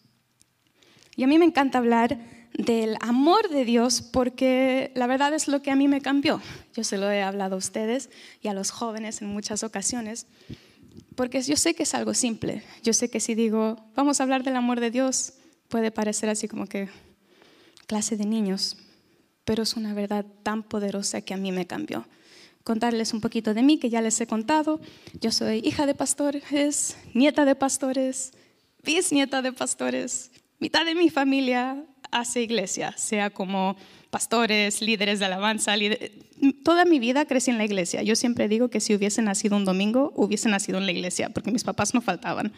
Y 1.16 1.22
a 1.22 1.26
mí 1.26 1.38
me 1.38 1.44
encanta 1.44 1.78
hablar 1.78 2.18
del 2.56 2.96
amor 3.00 3.48
de 3.48 3.64
Dios 3.64 4.00
porque 4.00 4.92
la 4.94 5.06
verdad 5.06 5.34
es 5.34 5.48
lo 5.48 5.62
que 5.62 5.70
a 5.70 5.76
mí 5.76 5.88
me 5.88 6.00
cambió. 6.00 6.40
Yo 6.74 6.84
se 6.84 6.98
lo 6.98 7.10
he 7.10 7.22
hablado 7.22 7.56
a 7.56 7.58
ustedes 7.58 8.10
y 8.40 8.48
a 8.48 8.54
los 8.54 8.70
jóvenes 8.70 9.22
en 9.22 9.28
muchas 9.28 9.62
ocasiones, 9.64 10.26
porque 11.16 11.42
yo 11.42 11.56
sé 11.56 11.74
que 11.74 11.82
es 11.82 11.94
algo 11.94 12.14
simple. 12.14 12.62
Yo 12.82 12.92
sé 12.92 13.10
que 13.10 13.20
si 13.20 13.34
digo, 13.34 13.76
vamos 13.94 14.20
a 14.20 14.22
hablar 14.22 14.44
del 14.44 14.56
amor 14.56 14.80
de 14.80 14.90
Dios, 14.90 15.34
puede 15.68 15.90
parecer 15.90 16.28
así 16.28 16.48
como 16.48 16.66
que 16.66 16.88
clase 17.86 18.16
de 18.16 18.24
niños, 18.24 18.76
pero 19.44 19.62
es 19.62 19.74
una 19.74 19.94
verdad 19.94 20.24
tan 20.42 20.62
poderosa 20.62 21.20
que 21.20 21.34
a 21.34 21.36
mí 21.36 21.52
me 21.52 21.66
cambió. 21.66 22.06
Contarles 22.64 23.12
un 23.12 23.20
poquito 23.20 23.54
de 23.54 23.62
mí, 23.62 23.78
que 23.78 23.90
ya 23.90 24.00
les 24.00 24.20
he 24.20 24.26
contado. 24.26 24.80
Yo 25.20 25.30
soy 25.30 25.60
hija 25.64 25.86
de 25.86 25.94
pastores, 25.94 26.96
nieta 27.12 27.44
de 27.44 27.54
pastores, 27.54 28.32
bisnieta 28.82 29.42
de 29.42 29.52
pastores, 29.52 30.30
mitad 30.58 30.84
de 30.84 30.94
mi 30.94 31.10
familia 31.10 31.84
hace 32.10 32.42
iglesia, 32.42 32.94
sea 32.96 33.30
como 33.30 33.76
pastores, 34.10 34.80
líderes 34.80 35.18
de 35.18 35.26
alabanza. 35.26 35.74
Toda 36.62 36.84
mi 36.84 36.98
vida 36.98 37.26
crecí 37.26 37.50
en 37.50 37.58
la 37.58 37.64
iglesia. 37.64 38.02
Yo 38.02 38.16
siempre 38.16 38.48
digo 38.48 38.68
que 38.68 38.80
si 38.80 38.94
hubiese 38.94 39.20
nacido 39.20 39.56
un 39.56 39.64
domingo, 39.64 40.12
hubiese 40.16 40.48
nacido 40.48 40.78
en 40.78 40.86
la 40.86 40.92
iglesia, 40.92 41.28
porque 41.30 41.50
mis 41.50 41.64
papás 41.64 41.92
no 41.92 42.00
faltaban. 42.00 42.52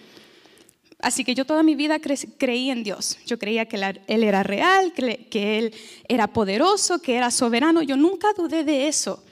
Así 1.01 1.25
que 1.25 1.35
yo 1.35 1.45
toda 1.45 1.63
mi 1.63 1.75
vida 1.75 1.99
creí 1.99 2.71
en 2.71 2.85
Dios. 2.85 3.19
Yo 3.27 3.39
creía 3.39 3.67
que 3.67 3.77
Él 4.07 4.23
era 4.25 4.43
real, 4.43 4.93
que 4.95 5.59
Él 5.59 5.75
era 6.09 6.29
poderoso, 6.29 7.01
que 7.01 7.17
era 7.17 7.31
soberano. 7.31 7.83
Yo 7.83 7.97
nunca 7.97 8.29
dudé 8.37 8.63
de 8.63 8.89
eso. 8.89 9.23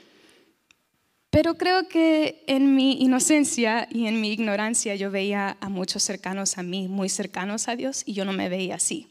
Pero 1.35 1.57
creo 1.57 1.89
que 1.89 2.45
en 2.47 2.75
mi 2.75 2.93
inocencia 3.03 3.89
y 3.91 4.07
en 4.07 4.21
mi 4.21 4.31
ignorancia 4.31 4.95
yo 4.95 5.11
veía 5.11 5.57
a 5.59 5.67
muchos 5.67 6.01
cercanos 6.01 6.57
a 6.57 6.63
mí, 6.63 6.87
muy 6.87 7.09
cercanos 7.09 7.67
a 7.67 7.75
Dios, 7.75 8.03
y 8.05 8.13
yo 8.13 8.23
no 8.23 8.31
me 8.31 8.47
veía 8.47 8.75
así. 8.75 9.09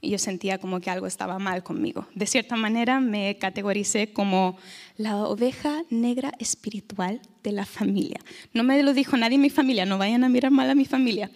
Y 0.00 0.08
yo 0.08 0.16
sentía 0.16 0.56
como 0.56 0.80
que 0.80 0.88
algo 0.88 1.06
estaba 1.06 1.38
mal 1.38 1.62
conmigo. 1.62 2.06
De 2.14 2.26
cierta 2.26 2.56
manera 2.56 2.98
me 2.98 3.36
categoricé 3.36 4.10
como 4.10 4.56
la 4.96 5.18
oveja 5.26 5.82
negra 5.90 6.32
espiritual 6.38 7.20
de 7.42 7.52
la 7.52 7.66
familia. 7.66 8.20
No 8.54 8.62
me 8.62 8.82
lo 8.82 8.94
dijo 8.94 9.18
nadie 9.18 9.34
en 9.34 9.42
mi 9.42 9.50
familia, 9.50 9.84
no 9.84 9.98
vayan 9.98 10.24
a 10.24 10.30
mirar 10.30 10.52
mal 10.52 10.70
a 10.70 10.74
mi 10.74 10.86
familia, 10.86 11.30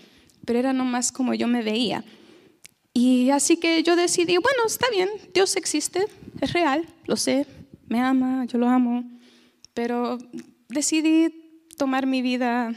pero 0.46 0.58
era 0.58 0.72
nomás 0.72 1.12
como 1.12 1.34
yo 1.34 1.48
me 1.48 1.60
veía. 1.60 2.02
Y 2.94 3.28
así 3.28 3.58
que 3.58 3.82
yo 3.82 3.94
decidí, 3.94 4.38
bueno, 4.38 4.62
está 4.66 4.86
bien, 4.90 5.10
Dios 5.34 5.54
existe, 5.56 6.06
es 6.40 6.54
real, 6.54 6.88
lo 7.04 7.16
sé, 7.16 7.46
me 7.88 8.00
ama, 8.00 8.46
yo 8.46 8.56
lo 8.56 8.70
amo 8.70 9.19
pero 9.74 10.18
decidí 10.68 11.62
tomar 11.76 12.06
mi 12.06 12.22
vida 12.22 12.74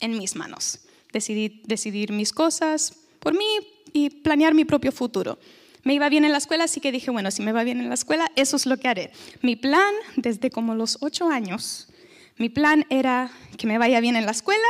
en 0.00 0.18
mis 0.18 0.36
manos. 0.36 0.80
Decidí 1.12 1.62
decidir 1.66 2.12
mis 2.12 2.32
cosas 2.32 2.94
por 3.20 3.34
mí 3.34 3.46
y 3.92 4.10
planear 4.10 4.54
mi 4.54 4.64
propio 4.64 4.92
futuro. 4.92 5.38
Me 5.84 5.94
iba 5.94 6.08
bien 6.08 6.24
en 6.24 6.32
la 6.32 6.38
escuela, 6.38 6.64
así 6.64 6.80
que 6.80 6.92
dije, 6.92 7.10
bueno, 7.10 7.30
si 7.30 7.42
me 7.42 7.52
va 7.52 7.64
bien 7.64 7.80
en 7.80 7.88
la 7.88 7.94
escuela, 7.94 8.30
eso 8.36 8.56
es 8.56 8.66
lo 8.66 8.76
que 8.76 8.88
haré. 8.88 9.12
Mi 9.42 9.56
plan, 9.56 9.92
desde 10.16 10.50
como 10.50 10.74
los 10.74 10.98
ocho 11.00 11.28
años, 11.28 11.88
mi 12.36 12.48
plan 12.48 12.86
era 12.88 13.30
que 13.58 13.66
me 13.66 13.78
vaya 13.78 14.00
bien 14.00 14.16
en 14.16 14.24
la 14.24 14.32
escuela, 14.32 14.66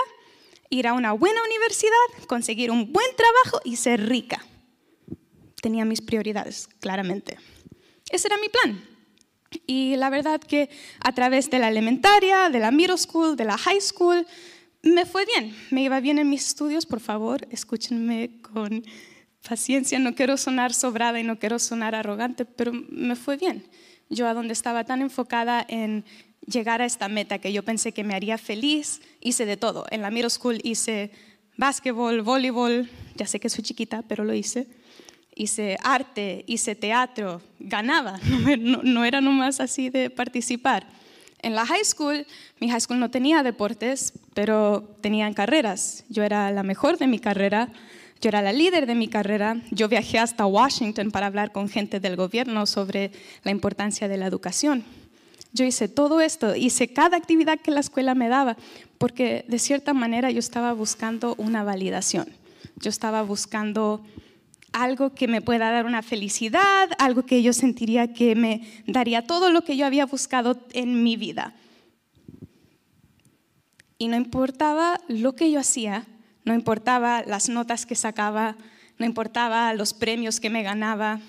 ir 0.71 0.87
a 0.87 0.95
una 0.95 1.13
buena 1.13 1.41
universidad, 1.45 2.27
conseguir 2.27 2.71
un 2.71 2.93
buen 2.93 3.07
trabajo 3.15 3.61
y 3.65 3.77
ser 3.77 4.09
rica. 4.09 4.45
Tenía 5.61 5.85
mis 5.85 6.01
prioridades, 6.01 6.69
claramente. 6.81 7.39
Ese 8.11 8.29
era 8.29 8.39
mi 8.39 8.49
plan. 8.49 8.92
Y 9.67 9.97
la 9.97 10.11
verdad 10.11 10.41
que 10.41 10.71
a 11.01 11.13
través 11.13 11.51
de 11.51 11.59
la 11.59 11.69
elementaria, 11.69 12.49
de 12.51 12.59
la 12.59 12.71
middle 12.71 12.99
school, 12.99 13.37
de 13.37 13.45
la 13.45 13.59
high 13.59 13.81
school, 13.81 14.27
me 14.83 15.07
fue 15.07 15.25
bien. 15.27 15.55
Me 15.71 15.83
iba 15.83 16.01
bien 16.01 16.19
en 16.19 16.29
mis 16.29 16.47
estudios, 16.47 16.87
por 16.87 17.01
favor, 17.01 17.47
escúchenme 17.51 18.41
con 18.43 18.85
paciencia. 19.49 19.99
No 19.99 20.15
quiero 20.15 20.37
sonar 20.37 20.75
sobrada 20.75 21.21
y 21.21 21.25
no 21.25 21.39
quiero 21.39 21.59
sonar 21.59 21.95
arrogante, 21.95 22.45
pero 22.45 22.73
me 22.73 23.17
fue 23.17 23.37
bien. 23.37 23.67
Yo 24.09 24.27
a 24.27 24.35
donde 24.35 24.53
estaba 24.53 24.85
tan 24.85 25.01
enfocada 25.01 25.65
en 25.69 26.05
llegar 26.47 26.83
a 26.83 26.87
esta 26.87 27.09
meta 27.09 27.39
que 27.39 27.53
yo 27.53 27.63
pensé 27.63 27.93
que 27.93 28.05
me 28.05 28.15
haría 28.15 28.39
feliz, 28.39 29.01
hice 29.21 29.47
de 29.47 29.57
todo. 29.57 29.87
En 29.91 30.03
la 30.03 30.11
middle 30.11 30.31
school 30.31 30.61
hice 30.65 31.11
básquetbol, 31.57 32.23
voleibol, 32.23 32.89
ya 33.17 33.27
sé 33.27 33.39
que 33.41 33.49
soy 33.49 33.63
chiquita, 33.63 34.03
pero 34.03 34.25
lo 34.25 34.35
hice 34.35 34.67
hice 35.35 35.79
arte, 35.83 36.45
hice 36.47 36.75
teatro, 36.75 37.41
ganaba, 37.59 38.19
no, 38.59 39.05
era 39.05 39.21
nomás 39.21 39.61
así 39.61 39.91
de 39.91 40.11
participar. 40.11 40.87
En 41.41 41.55
la 41.55 41.67
high 41.67 41.85
school, 41.85 42.27
mi 42.61 42.71
high 42.71 42.81
school 42.81 43.01
no 43.01 43.11
tenía 43.11 43.43
deportes, 43.43 44.13
pero 44.35 44.97
tenían 45.01 45.35
carreras. 45.35 46.05
Yo 46.09 46.23
era 46.23 46.51
la 46.53 46.63
mejor 46.63 46.99
de 46.99 47.09
mi 47.09 47.19
carrera, 47.19 47.69
yo 48.21 48.29
era 48.29 48.43
la 48.43 48.53
líder 48.53 48.87
de 48.87 48.95
mi 48.95 49.09
carrera. 49.09 49.57
Yo 49.73 49.89
viajé 49.89 50.21
hasta 50.21 50.47
Washington 50.47 51.11
para 51.11 51.27
hablar 51.27 51.51
con 51.51 51.69
gente 51.69 51.99
del 51.99 52.15
gobierno 52.15 52.67
sobre 52.67 53.11
la 53.43 53.51
importancia 53.51 54.07
de 54.07 54.17
la 54.17 54.27
educación. 54.27 54.85
Yo 55.53 55.65
hice 55.65 55.89
todo 55.89 56.21
esto, 56.21 56.55
hice 56.55 56.89
cada 56.89 57.17
actividad 57.17 57.59
que 57.59 57.73
la 57.73 57.81
escuela 57.81 58.15
me 58.15 58.29
daba, 58.29 58.57
porque 58.97 59.45
de 59.49 59.59
cierta 59.59 59.93
manera 59.93 60.31
yo 60.31 60.39
estaba 60.39 60.73
buscando 60.73 61.35
una 61.37 61.65
validación. 61.65 62.29
Yo 62.77 62.89
estaba 62.89 63.23
buscando 63.23 64.03
algo 64.73 65.15
que 65.15 65.29
me 65.29 65.41
pueda 65.41 65.71
dar 65.71 65.87
una 65.87 66.03
felicidad, 66.03 66.91
algo 66.99 67.25
que 67.25 67.43
yo 67.43 67.53
sentiría 67.53 68.13
que 68.13 68.35
me 68.35 68.83
daría 68.87 69.27
todo 69.27 69.51
lo 69.51 69.63
que 69.63 69.77
yo 69.77 69.87
había 69.87 70.07
buscado 70.07 70.59
en 70.73 71.03
mi 71.03 71.17
vida. 71.17 71.55
Y 73.99 74.09
no 74.09 74.17
importaba 74.17 75.01
lo 75.09 75.35
que 75.37 75.51
yo 75.51 75.61
hacía, 75.61 76.07
no 76.45 76.55
importaba 76.55 77.23
las 77.25 77.49
notas 77.49 77.87
que 77.87 77.95
sacaba, 77.95 78.57
no 78.99 79.07
importaba 79.07 79.73
los 79.75 79.95
premios 79.95 80.41
que 80.41 80.51
me 80.51 80.63
ganaba, 80.63 81.21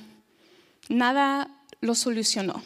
nada 0.89 1.49
lo 1.81 1.95
solucionó. 1.95 2.63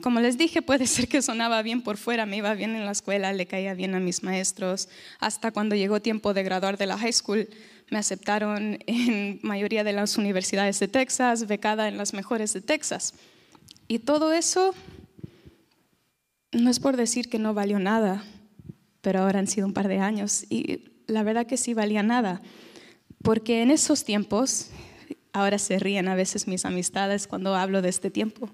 Como 0.00 0.20
les 0.20 0.38
dije, 0.38 0.62
puede 0.62 0.86
ser 0.86 1.06
que 1.06 1.22
sonaba 1.22 1.62
bien 1.62 1.82
por 1.82 1.96
fuera, 1.96 2.24
me 2.24 2.38
iba 2.38 2.54
bien 2.54 2.74
en 2.74 2.84
la 2.84 2.92
escuela, 2.92 3.32
le 3.32 3.46
caía 3.46 3.74
bien 3.74 3.94
a 3.94 4.00
mis 4.00 4.22
maestros, 4.22 4.88
hasta 5.20 5.50
cuando 5.52 5.76
llegó 5.76 6.00
tiempo 6.00 6.32
de 6.34 6.42
graduar 6.42 6.78
de 6.78 6.86
la 6.86 6.96
high 6.96 7.12
school, 7.12 7.48
me 7.90 7.98
aceptaron 7.98 8.78
en 8.86 9.38
mayoría 9.42 9.84
de 9.84 9.92
las 9.92 10.16
universidades 10.16 10.80
de 10.80 10.88
Texas, 10.88 11.46
becada 11.46 11.88
en 11.88 11.98
las 11.98 12.14
mejores 12.14 12.52
de 12.54 12.62
Texas. 12.62 13.14
Y 13.86 13.98
todo 13.98 14.32
eso 14.32 14.74
no 16.52 16.70
es 16.70 16.80
por 16.80 16.96
decir 16.96 17.28
que 17.28 17.38
no 17.38 17.52
valió 17.52 17.78
nada, 17.78 18.24
pero 19.02 19.20
ahora 19.20 19.40
han 19.40 19.46
sido 19.46 19.66
un 19.66 19.74
par 19.74 19.88
de 19.88 19.98
años 19.98 20.44
y 20.48 20.84
la 21.06 21.22
verdad 21.22 21.46
que 21.46 21.56
sí 21.56 21.74
valía 21.74 22.02
nada, 22.02 22.40
porque 23.22 23.62
en 23.62 23.70
esos 23.70 24.04
tiempos, 24.04 24.70
ahora 25.32 25.58
se 25.58 25.78
ríen 25.78 26.08
a 26.08 26.14
veces 26.14 26.46
mis 26.46 26.64
amistades 26.64 27.26
cuando 27.26 27.54
hablo 27.54 27.82
de 27.82 27.88
este 27.88 28.10
tiempo, 28.10 28.50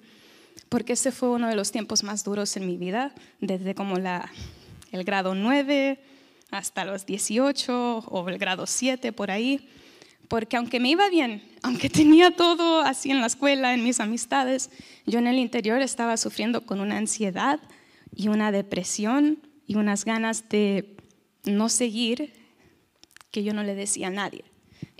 porque 0.68 0.94
ese 0.94 1.12
fue 1.12 1.31
uno 1.31 1.49
de 1.49 1.57
los 1.57 1.73
tiempos 1.73 2.03
más 2.03 2.25
duros 2.25 2.57
en 2.57 2.66
mi 2.66 2.77
vida, 2.77 3.14
desde 3.40 3.75
como 3.75 3.99
la, 3.99 4.31
el 4.92 5.05
grado 5.05 5.35
9 5.35 6.01
hasta 6.51 6.85
los 6.85 7.07
18 7.07 7.99
o 7.99 8.29
el 8.29 8.38
grado 8.38 8.66
7 8.66 9.12
por 9.12 9.31
ahí, 9.31 9.68
porque 10.29 10.57
aunque 10.57 10.81
me 10.81 10.90
iba 10.90 11.09
bien, 11.11 11.42
aunque 11.62 11.90
tenía 11.90 12.31
todo 12.31 12.81
así 12.81 13.11
en 13.11 13.21
la 13.21 13.27
escuela, 13.27 13.75
en 13.75 13.85
mis 13.85 14.01
amistades, 14.01 14.71
yo 15.07 15.18
en 15.18 15.27
el 15.27 15.38
interior 15.38 15.81
estaba 15.81 16.16
sufriendo 16.16 16.62
con 16.66 16.81
una 16.81 16.99
ansiedad 16.99 17.61
y 18.14 18.29
una 18.29 18.53
depresión 18.53 19.38
y 19.66 19.77
unas 19.77 20.05
ganas 20.05 20.49
de 20.49 20.97
no 21.44 21.68
seguir 21.68 22.33
que 23.31 23.42
yo 23.42 23.53
no 23.53 23.62
le 23.62 23.75
decía 23.75 24.09
a 24.09 24.11
nadie. 24.11 24.44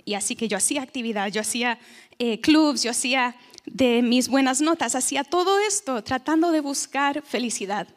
Y 0.05 0.13
así 0.13 0.35
que 0.35 0.47
yo 0.47 0.57
hacía 0.57 0.81
actividad, 0.81 1.27
yo 1.29 1.41
hacía 1.41 1.79
eh, 2.17 2.39
clubs, 2.39 2.83
yo 2.83 2.91
hacía 2.91 3.35
de 3.71 4.01
mis 4.01 4.27
buenas 4.27 4.61
notas, 4.61 4.95
hacía 4.95 5.23
todo 5.23 5.59
esto 5.59 6.03
tratando 6.03 6.51
de 6.51 6.61
buscar 6.61 7.21
felicidad 7.23 7.87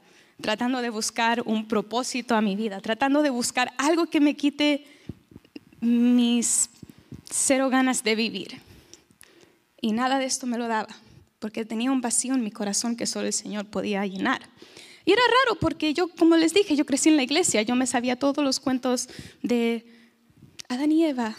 tratando 0.43 0.83
de 0.83 0.91
buscar 0.91 1.43
un 1.47 1.67
propósito 1.67 2.35
a 2.35 2.43
mi 2.43 2.57
vida, 2.57 2.81
tratando 2.81 3.23
de 3.23 3.31
buscar 3.31 3.73
algo 3.79 4.07
que 4.07 4.21
me 4.21 4.37
quite 4.37 4.85
mis 5.81 6.69
cero 7.31 7.71
ganas 7.71 8.05
de 8.05 8.15
vivir. 8.15 8.61
Y 9.81 9.93
nada 9.93 10.19
de 10.19 10.27
esto 10.27 10.47
me 10.47 10.59
lo 10.59 10.69
daba, 10.69 10.95
porque 11.39 11.65
tenía 11.65 11.91
un 11.91 12.03
vacío 12.03 12.35
en 12.35 12.45
mi 12.45 12.51
corazón 12.51 12.97
que 12.97 13.07
solo 13.07 13.27
el 13.27 13.33
Señor 13.33 13.67
podía 13.67 14.05
llenar. 14.05 14.43
Y 15.05 15.13
era 15.13 15.23
raro 15.45 15.59
porque 15.59 15.95
yo, 15.95 16.09
como 16.09 16.37
les 16.37 16.53
dije, 16.53 16.77
yo 16.77 16.85
crecí 16.87 17.09
en 17.09 17.17
la 17.17 17.25
iglesia, 17.25 17.63
yo 17.63 17.75
me 17.75 17.87
sabía 17.87 18.17
todos 18.17 18.45
los 18.45 18.61
cuentos 18.61 19.09
de 19.43 19.87
Adán 20.69 20.93
y 20.93 21.05
Eva, 21.05 21.35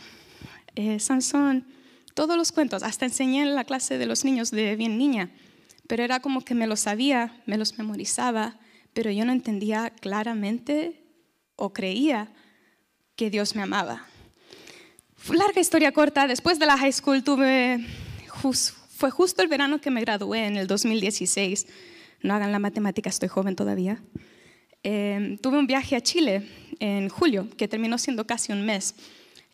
eh, 0.75 0.99
Sansón, 0.99 1.65
todos 2.13 2.37
los 2.37 2.51
cuentos, 2.51 2.83
hasta 2.83 3.05
enseñé 3.05 3.41
en 3.43 3.55
la 3.55 3.63
clase 3.63 3.97
de 3.97 4.05
los 4.05 4.23
niños 4.23 4.51
de 4.51 4.75
bien 4.75 4.97
niña, 4.97 5.31
pero 5.87 6.03
era 6.03 6.19
como 6.19 6.41
que 6.41 6.55
me 6.55 6.67
los 6.67 6.81
sabía, 6.81 7.41
me 7.45 7.57
los 7.57 7.77
memorizaba, 7.77 8.57
pero 8.93 9.11
yo 9.11 9.25
no 9.25 9.31
entendía 9.31 9.89
claramente 9.89 11.03
o 11.55 11.73
creía 11.73 12.31
que 13.15 13.29
Dios 13.29 13.55
me 13.55 13.61
amaba. 13.61 14.05
Larga 15.31 15.61
historia 15.61 15.91
corta, 15.91 16.27
después 16.27 16.59
de 16.59 16.65
la 16.65 16.77
high 16.77 16.91
school 16.91 17.23
tuve, 17.23 17.85
fue 18.97 19.09
justo 19.09 19.41
el 19.41 19.47
verano 19.47 19.79
que 19.79 19.89
me 19.89 20.01
gradué 20.01 20.45
en 20.45 20.57
el 20.57 20.67
2016. 20.67 21.67
No 22.21 22.33
hagan 22.33 22.51
la 22.51 22.59
matemática, 22.59 23.09
estoy 23.09 23.29
joven 23.29 23.55
todavía. 23.55 24.01
Em, 24.83 25.37
tuve 25.37 25.57
un 25.57 25.67
viaje 25.67 25.95
a 25.95 26.01
Chile 26.01 26.47
en 26.79 27.07
julio, 27.07 27.47
que 27.57 27.69
terminó 27.69 27.97
siendo 27.97 28.27
casi 28.27 28.51
un 28.51 28.65
mes. 28.65 28.95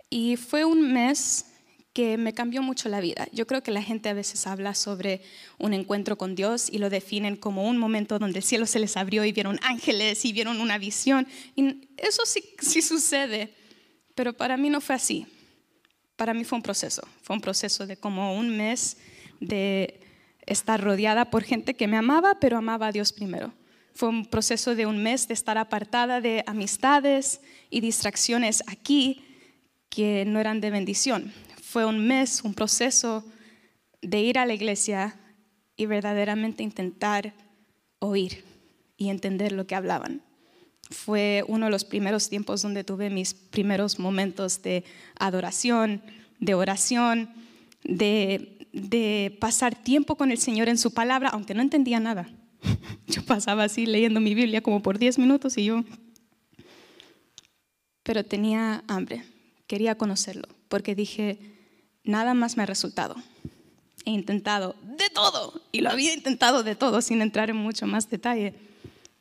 Y 0.10 0.38
fue 0.38 0.66
un 0.66 0.92
mes 0.92 1.46
que 1.94 2.18
me 2.18 2.34
cambió 2.34 2.62
mucho 2.62 2.88
la 2.90 3.02
vida. 3.02 3.28
Yo 3.32 3.48
creo 3.48 3.64
que 3.64 3.72
la 3.72 3.82
gente 3.82 4.10
a 4.10 4.14
veces 4.14 4.46
habla 4.46 4.76
sobre 4.76 5.22
un 5.58 5.74
encuentro 5.74 6.18
con 6.18 6.36
Dios 6.36 6.70
y 6.72 6.78
lo 6.78 6.90
definen 6.90 7.36
como 7.36 7.68
un 7.68 7.78
momento 7.78 8.20
donde 8.20 8.40
el 8.40 8.46
cielo 8.46 8.66
se 8.66 8.80
les 8.80 8.96
abrió 8.96 9.26
y 9.26 9.32
vieron 9.32 9.60
ángeles 9.64 10.24
y 10.26 10.34
vieron 10.34 10.62
una 10.62 10.78
visión. 10.78 11.28
Y 11.56 11.90
eso 11.98 12.26
sí, 12.26 12.44
sí 12.60 12.82
sucede, 12.82 13.54
pero 14.16 14.34
para 14.34 14.56
mí 14.56 14.70
no 14.70 14.82
fue 14.82 14.96
así. 14.96 15.26
Para 16.16 16.34
mí 16.34 16.44
fue 16.44 16.58
un 16.58 16.64
proceso. 16.64 17.02
Fue 17.24 17.36
un 17.36 17.42
proceso 17.42 17.88
de 17.88 17.98
como 17.98 18.36
un 18.36 18.56
mes 18.56 18.98
de 19.40 20.00
estar 20.46 20.82
rodeada 20.82 21.30
por 21.30 21.44
gente 21.44 21.76
que 21.76 21.88
me 21.88 21.98
amaba, 21.98 22.40
pero 22.40 22.58
amaba 22.58 22.88
a 22.88 22.92
Dios 22.92 23.14
primero. 23.14 23.54
Fue 23.96 24.10
un 24.10 24.26
proceso 24.26 24.76
de 24.76 24.86
un 24.86 25.02
mes 25.02 25.28
de 25.28 25.34
estar 25.34 25.58
apartada 25.58 26.22
de 26.22 26.44
amistades 26.46 27.42
y 27.70 27.82
distracciones 27.82 28.64
aquí 28.68 29.26
que 29.90 30.24
no 30.26 30.40
eran 30.40 30.62
de 30.62 30.70
bendición 30.70 31.34
fue 31.70 31.86
un 31.86 32.08
mes, 32.08 32.42
un 32.44 32.56
proceso 32.56 33.24
de 34.02 34.22
ir 34.22 34.40
a 34.40 34.48
la 34.48 34.56
iglesia 34.56 35.20
y 35.78 35.86
verdaderamente 35.86 36.64
intentar 36.64 37.36
oír 38.00 38.44
y 38.98 39.10
entender 39.10 39.52
lo 39.52 39.68
que 39.68 39.76
hablaban. 39.76 40.24
Fue 40.90 41.44
uno 41.48 41.68
de 41.68 41.72
los 41.72 41.86
primeros 41.86 42.28
tiempos 42.28 42.64
donde 42.64 42.84
tuve 42.84 43.12
mis 43.12 43.36
primeros 43.36 44.00
momentos 44.00 44.64
de 44.64 44.84
adoración, 45.20 46.02
de 46.40 46.56
oración, 46.56 47.30
de, 47.84 49.38
pasar 49.40 49.76
tiempo 49.76 50.16
con 50.16 50.32
el 50.32 50.40
Señor 50.40 50.70
en 50.70 50.78
su 50.80 50.92
palabra, 50.92 51.30
aunque 51.30 51.54
no 51.54 51.62
entendía 51.62 52.00
nada. 52.00 52.28
Yo 53.06 53.24
pasaba 53.26 53.66
así 53.66 53.86
leyendo 53.86 54.20
mi 54.20 54.34
Biblia 54.34 54.62
como 54.62 54.82
por 54.82 54.98
10 54.98 55.20
minutos 55.20 55.56
y 55.60 55.66
yo... 55.66 55.84
Pero 58.02 58.26
tenía 58.26 58.84
hambre, 58.88 59.24
quería 59.68 59.96
conocerlo, 59.96 60.48
porque 60.68 60.96
dije, 60.96 61.59
nada 62.04 62.34
más 62.34 62.58
me 62.58 62.64
ha 62.64 62.66
resultado. 62.66 63.16
He 64.06 64.12
intentado 64.12 64.76
de 64.84 65.10
todo 65.10 65.62
y 65.72 65.82
lo 65.82 65.90
había 65.90 66.14
intentado 66.14 66.64
de 66.64 66.76
todo 66.76 67.02
sin 67.02 67.22
entrar 67.22 67.50
en 67.50 67.58
mucho 67.58 67.86
más 67.86 68.10
detalle, 68.10 68.54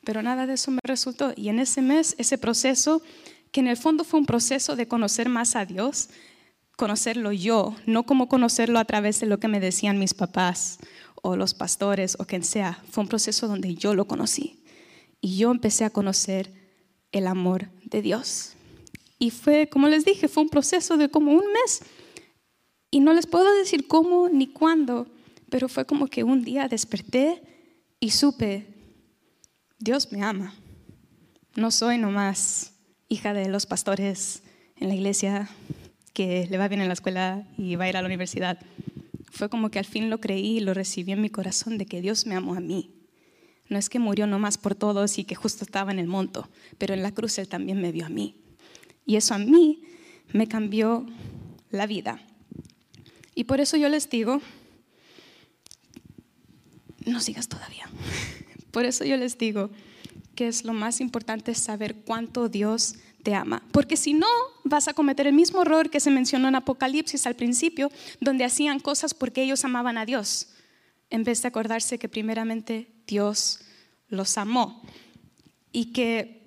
pero 0.03 0.21
nada 0.21 0.47
de 0.47 0.53
eso 0.53 0.71
me 0.71 0.79
resultó. 0.83 1.33
Y 1.35 1.49
en 1.49 1.59
ese 1.59 1.81
mes, 1.81 2.15
ese 2.17 2.37
proceso, 2.37 3.01
que 3.51 3.59
en 3.59 3.67
el 3.67 3.77
fondo 3.77 4.03
fue 4.03 4.19
un 4.19 4.25
proceso 4.25 4.75
de 4.75 4.87
conocer 4.87 5.29
más 5.29 5.55
a 5.55 5.65
Dios, 5.65 6.09
conocerlo 6.77 7.31
yo, 7.31 7.75
no 7.85 8.03
como 8.03 8.29
conocerlo 8.29 8.79
a 8.79 8.85
través 8.85 9.19
de 9.19 9.27
lo 9.27 9.39
que 9.39 9.49
me 9.49 9.59
decían 9.59 9.99
mis 9.99 10.13
papás 10.13 10.79
o 11.21 11.35
los 11.35 11.53
pastores 11.53 12.15
o 12.19 12.25
quien 12.25 12.43
sea, 12.43 12.81
fue 12.89 13.03
un 13.03 13.09
proceso 13.09 13.47
donde 13.47 13.75
yo 13.75 13.93
lo 13.93 14.07
conocí 14.07 14.63
y 15.21 15.37
yo 15.37 15.51
empecé 15.51 15.83
a 15.83 15.89
conocer 15.89 16.53
el 17.11 17.27
amor 17.27 17.69
de 17.83 18.01
Dios. 18.01 18.53
Y 19.17 19.31
fue, 19.31 19.67
como 19.67 19.89
les 19.89 20.05
dije, 20.05 20.29
fue 20.29 20.43
un 20.43 20.49
proceso 20.49 20.95
de 20.95 21.09
como 21.09 21.33
un 21.33 21.43
mes 21.51 21.81
y 22.91 22.99
no 22.99 23.13
les 23.13 23.27
puedo 23.27 23.53
decir 23.55 23.87
cómo 23.87 24.29
ni 24.29 24.47
cuándo, 24.47 25.07
pero 25.49 25.69
fue 25.69 25.85
como 25.85 26.07
que 26.07 26.23
un 26.23 26.43
día 26.43 26.67
desperté 26.67 27.41
y 27.99 28.11
supe, 28.11 28.67
Dios 29.77 30.11
me 30.11 30.23
ama. 30.23 30.53
No 31.55 31.71
soy 31.71 31.97
nomás 31.97 32.73
hija 33.07 33.33
de 33.33 33.49
los 33.49 33.65
pastores 33.65 34.43
en 34.77 34.87
la 34.87 34.95
iglesia 34.95 35.49
que 36.13 36.47
le 36.49 36.57
va 36.57 36.67
bien 36.67 36.81
en 36.81 36.87
la 36.87 36.93
escuela 36.93 37.47
y 37.57 37.75
va 37.75 37.85
a 37.85 37.89
ir 37.89 37.97
a 37.97 38.01
la 38.01 38.07
universidad. 38.07 38.59
Fue 39.31 39.49
como 39.49 39.69
que 39.69 39.79
al 39.79 39.85
fin 39.85 40.09
lo 40.09 40.19
creí 40.19 40.57
y 40.57 40.59
lo 40.59 40.73
recibí 40.73 41.11
en 41.11 41.21
mi 41.21 41.29
corazón 41.29 41.77
de 41.77 41.85
que 41.85 42.01
Dios 42.01 42.25
me 42.25 42.35
amó 42.35 42.55
a 42.55 42.59
mí. 42.59 42.95
No 43.69 43.77
es 43.77 43.89
que 43.89 43.99
murió 43.99 44.25
nomás 44.25 44.57
por 44.57 44.73
todos 44.75 45.17
y 45.19 45.23
que 45.23 45.35
justo 45.35 45.63
estaba 45.63 45.91
en 45.91 45.99
el 45.99 46.07
monto, 46.07 46.49
pero 46.77 46.93
en 46.93 47.03
la 47.03 47.11
cruz 47.11 47.37
Él 47.37 47.47
también 47.47 47.81
me 47.81 47.91
vio 47.91 48.05
a 48.05 48.09
mí. 48.09 48.35
Y 49.05 49.15
eso 49.15 49.33
a 49.35 49.37
mí 49.37 49.83
me 50.33 50.47
cambió 50.47 51.05
la 51.69 51.85
vida. 51.85 52.19
Y 53.39 53.45
por 53.45 53.61
eso 53.61 53.77
yo 53.77 53.87
les 53.87 54.09
digo, 54.09 54.41
no 57.05 57.21
sigas 57.21 57.47
todavía. 57.47 57.89
Por 58.71 58.83
eso 58.83 59.05
yo 59.05 59.15
les 59.15 59.37
digo 59.37 59.69
que 60.35 60.49
es 60.49 60.65
lo 60.65 60.73
más 60.73 60.99
importante 60.99 61.55
saber 61.55 61.95
cuánto 62.03 62.49
Dios 62.49 62.95
te 63.23 63.33
ama. 63.35 63.63
Porque 63.71 63.95
si 63.95 64.11
no, 64.11 64.27
vas 64.65 64.89
a 64.89 64.93
cometer 64.93 65.25
el 65.25 65.31
mismo 65.31 65.61
error 65.61 65.89
que 65.89 66.01
se 66.01 66.11
mencionó 66.11 66.49
en 66.49 66.55
Apocalipsis 66.55 67.25
al 67.27 67.37
principio, 67.37 67.89
donde 68.19 68.43
hacían 68.43 68.81
cosas 68.81 69.13
porque 69.13 69.43
ellos 69.43 69.63
amaban 69.63 69.97
a 69.97 70.05
Dios, 70.05 70.49
en 71.09 71.23
vez 71.23 71.41
de 71.41 71.47
acordarse 71.47 71.97
que 71.97 72.09
primeramente 72.09 72.91
Dios 73.07 73.61
los 74.09 74.37
amó. 74.37 74.81
Y 75.71 75.93
que 75.93 76.38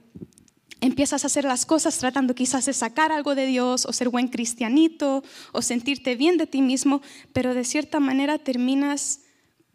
empiezas 0.82 1.22
a 1.22 1.28
hacer 1.28 1.44
las 1.44 1.64
cosas 1.64 1.96
tratando 1.98 2.34
quizás 2.34 2.66
de 2.66 2.72
sacar 2.72 3.12
algo 3.12 3.34
de 3.34 3.46
Dios 3.46 3.86
o 3.86 3.92
ser 3.92 4.08
buen 4.08 4.28
cristianito 4.28 5.22
o 5.52 5.62
sentirte 5.62 6.16
bien 6.16 6.36
de 6.36 6.48
ti 6.48 6.60
mismo, 6.60 7.00
pero 7.32 7.54
de 7.54 7.64
cierta 7.64 8.00
manera 8.00 8.38
terminas 8.38 9.20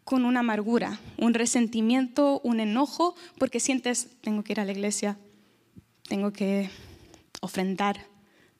con 0.04 0.24
una 0.26 0.40
amargura, 0.40 1.00
un 1.16 1.34
resentimiento, 1.34 2.40
un 2.44 2.60
enojo, 2.60 3.14
porque 3.38 3.58
sientes, 3.58 4.08
tengo 4.20 4.44
que 4.44 4.52
ir 4.52 4.60
a 4.60 4.64
la 4.66 4.72
iglesia, 4.72 5.18
tengo 6.08 6.30
que 6.32 6.70
ofrendar. 7.40 8.06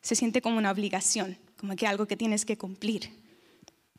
Se 0.01 0.15
siente 0.15 0.41
como 0.41 0.57
una 0.57 0.71
obligación, 0.71 1.37
como 1.59 1.77
que 1.77 1.87
algo 1.87 2.07
que 2.07 2.17
tienes 2.17 2.47
que 2.47 2.57
cumplir. 2.57 3.11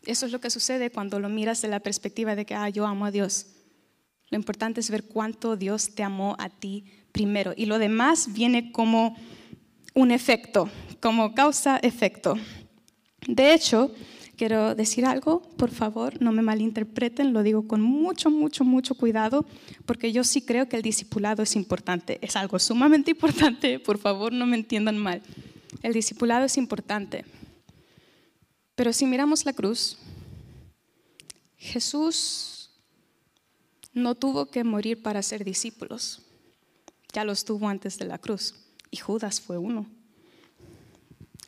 Eso 0.05 0.25
es 0.25 0.31
lo 0.31 0.41
que 0.41 0.49
sucede 0.49 0.91
cuando 0.91 1.19
lo 1.19 1.29
miras 1.29 1.61
de 1.61 1.67
la 1.67 1.81
perspectiva 1.81 2.35
de 2.35 2.45
que, 2.45 2.55
ah, 2.55 2.69
yo 2.69 2.87
amo 2.87 3.05
a 3.05 3.11
Dios. 3.11 3.47
Lo 4.29 4.37
importante 4.37 4.79
es 4.79 4.89
ver 4.89 5.03
cuánto 5.03 5.55
Dios 5.55 5.93
te 5.93 6.03
amó 6.03 6.35
a 6.39 6.49
ti 6.49 6.85
primero 7.11 7.53
y 7.55 7.65
lo 7.65 7.79
demás 7.79 8.33
viene 8.33 8.71
como 8.71 9.15
un 9.93 10.11
efecto, 10.11 10.69
como 11.01 11.33
causa-efecto. 11.33 12.35
De 13.27 13.53
hecho, 13.53 13.91
quiero 14.35 14.73
decir 14.73 15.05
algo, 15.05 15.41
por 15.57 15.69
favor, 15.69 16.21
no 16.21 16.31
me 16.31 16.41
malinterpreten, 16.41 17.33
lo 17.33 17.43
digo 17.43 17.67
con 17.67 17.81
mucho, 17.81 18.31
mucho, 18.31 18.63
mucho 18.63 18.95
cuidado, 18.95 19.45
porque 19.85 20.13
yo 20.13 20.23
sí 20.23 20.41
creo 20.41 20.69
que 20.69 20.77
el 20.77 20.81
discipulado 20.81 21.43
es 21.43 21.55
importante, 21.55 22.19
es 22.21 22.35
algo 22.35 22.57
sumamente 22.57 23.11
importante, 23.17 23.79
por 23.79 23.97
favor, 23.97 24.31
no 24.31 24.45
me 24.45 24.55
entiendan 24.55 24.97
mal. 24.97 25.21
El 25.83 25.93
discipulado 25.93 26.45
es 26.45 26.57
importante. 26.57 27.25
Pero 28.75 28.93
si 28.93 29.05
miramos 29.05 29.45
la 29.45 29.51
cruz, 29.51 29.97
Jesús 31.57 32.69
no 33.93 34.15
tuvo 34.15 34.45
que 34.45 34.63
morir 34.63 35.01
para 35.01 35.21
ser 35.21 35.43
discípulos. 35.43 36.21
Ya 37.13 37.23
los 37.23 37.45
tuvo 37.45 37.67
antes 37.67 37.97
de 37.97 38.05
la 38.05 38.17
cruz 38.17 38.55
y 38.91 38.97
Judas 38.97 39.41
fue 39.41 39.57
uno. 39.57 39.87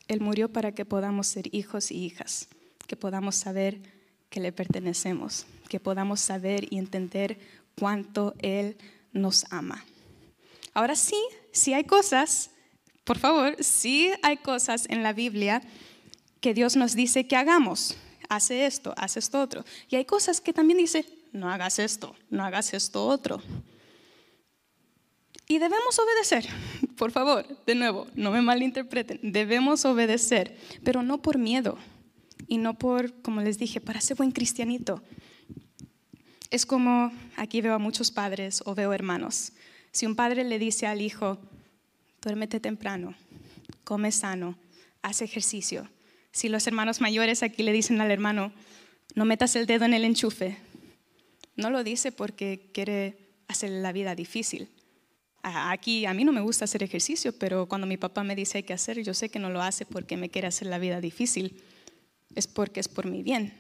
Él 0.07 0.19
murió 0.19 0.51
para 0.51 0.73
que 0.73 0.85
podamos 0.85 1.27
ser 1.27 1.53
hijos 1.55 1.91
y 1.91 2.03
hijas, 2.03 2.47
que 2.87 2.95
podamos 2.95 3.35
saber 3.35 3.81
que 4.29 4.39
le 4.39 4.51
pertenecemos, 4.51 5.45
que 5.69 5.79
podamos 5.79 6.19
saber 6.19 6.67
y 6.71 6.77
entender 6.77 7.39
cuánto 7.77 8.33
Él 8.39 8.77
nos 9.13 9.45
ama. 9.51 9.85
Ahora 10.73 10.95
sí, 10.95 11.17
sí 11.51 11.73
hay 11.73 11.83
cosas, 11.83 12.49
por 13.03 13.19
favor, 13.19 13.55
sí 13.63 14.11
hay 14.21 14.37
cosas 14.37 14.85
en 14.89 15.03
la 15.03 15.13
Biblia 15.13 15.61
que 16.39 16.53
Dios 16.53 16.75
nos 16.75 16.95
dice 16.95 17.27
que 17.27 17.35
hagamos. 17.35 17.97
Hace 18.29 18.65
esto, 18.65 18.93
hace 18.97 19.19
esto 19.19 19.41
otro. 19.41 19.65
Y 19.89 19.97
hay 19.97 20.05
cosas 20.05 20.39
que 20.39 20.53
también 20.53 20.77
dice, 20.77 21.05
no 21.33 21.49
hagas 21.49 21.79
esto, 21.79 22.15
no 22.29 22.43
hagas 22.43 22.73
esto 22.73 23.05
otro. 23.05 23.41
Y 25.51 25.59
debemos 25.59 25.99
obedecer, 25.99 26.47
por 26.95 27.11
favor, 27.11 27.45
de 27.65 27.75
nuevo, 27.75 28.07
no 28.15 28.31
me 28.31 28.41
malinterpreten, 28.41 29.19
debemos 29.21 29.83
obedecer, 29.83 30.57
pero 30.81 31.03
no 31.03 31.21
por 31.21 31.37
miedo 31.37 31.77
y 32.47 32.57
no 32.57 32.77
por, 32.77 33.21
como 33.21 33.41
les 33.41 33.57
dije, 33.57 33.81
para 33.81 33.99
ser 33.99 34.15
buen 34.15 34.31
cristianito. 34.31 35.03
Es 36.51 36.65
como, 36.65 37.11
aquí 37.35 37.59
veo 37.59 37.73
a 37.73 37.79
muchos 37.79 38.11
padres 38.11 38.63
o 38.65 38.75
veo 38.75 38.93
hermanos. 38.93 39.51
Si 39.91 40.05
un 40.05 40.15
padre 40.15 40.45
le 40.45 40.57
dice 40.57 40.87
al 40.87 41.01
hijo, 41.01 41.37
duérmete 42.21 42.61
temprano, 42.61 43.13
come 43.83 44.13
sano, 44.13 44.57
haz 45.01 45.21
ejercicio. 45.21 45.89
Si 46.31 46.47
los 46.47 46.65
hermanos 46.65 47.01
mayores 47.01 47.43
aquí 47.43 47.61
le 47.63 47.73
dicen 47.73 47.99
al 47.99 48.11
hermano, 48.11 48.53
no 49.15 49.25
metas 49.25 49.57
el 49.57 49.65
dedo 49.65 49.83
en 49.83 49.95
el 49.95 50.05
enchufe, 50.05 50.57
no 51.57 51.69
lo 51.69 51.83
dice 51.83 52.13
porque 52.13 52.69
quiere 52.71 53.17
hacerle 53.49 53.81
la 53.81 53.91
vida 53.91 54.15
difícil 54.15 54.69
Aquí 55.43 56.05
a 56.05 56.13
mí 56.13 56.23
no 56.23 56.31
me 56.31 56.41
gusta 56.41 56.65
hacer 56.65 56.83
ejercicio, 56.83 57.33
pero 57.33 57.67
cuando 57.67 57.87
mi 57.87 57.97
papá 57.97 58.23
me 58.23 58.35
dice 58.35 58.59
hay 58.59 58.63
que 58.63 58.73
hacer, 58.73 59.01
yo 59.01 59.13
sé 59.13 59.29
que 59.29 59.39
no 59.39 59.49
lo 59.49 59.61
hace 59.61 59.85
porque 59.85 60.17
me 60.17 60.29
quiere 60.29 60.47
hacer 60.47 60.67
la 60.67 60.77
vida 60.77 61.01
difícil, 61.01 61.61
es 62.35 62.47
porque 62.47 62.79
es 62.79 62.87
por 62.87 63.07
mi 63.07 63.23
bien. 63.23 63.53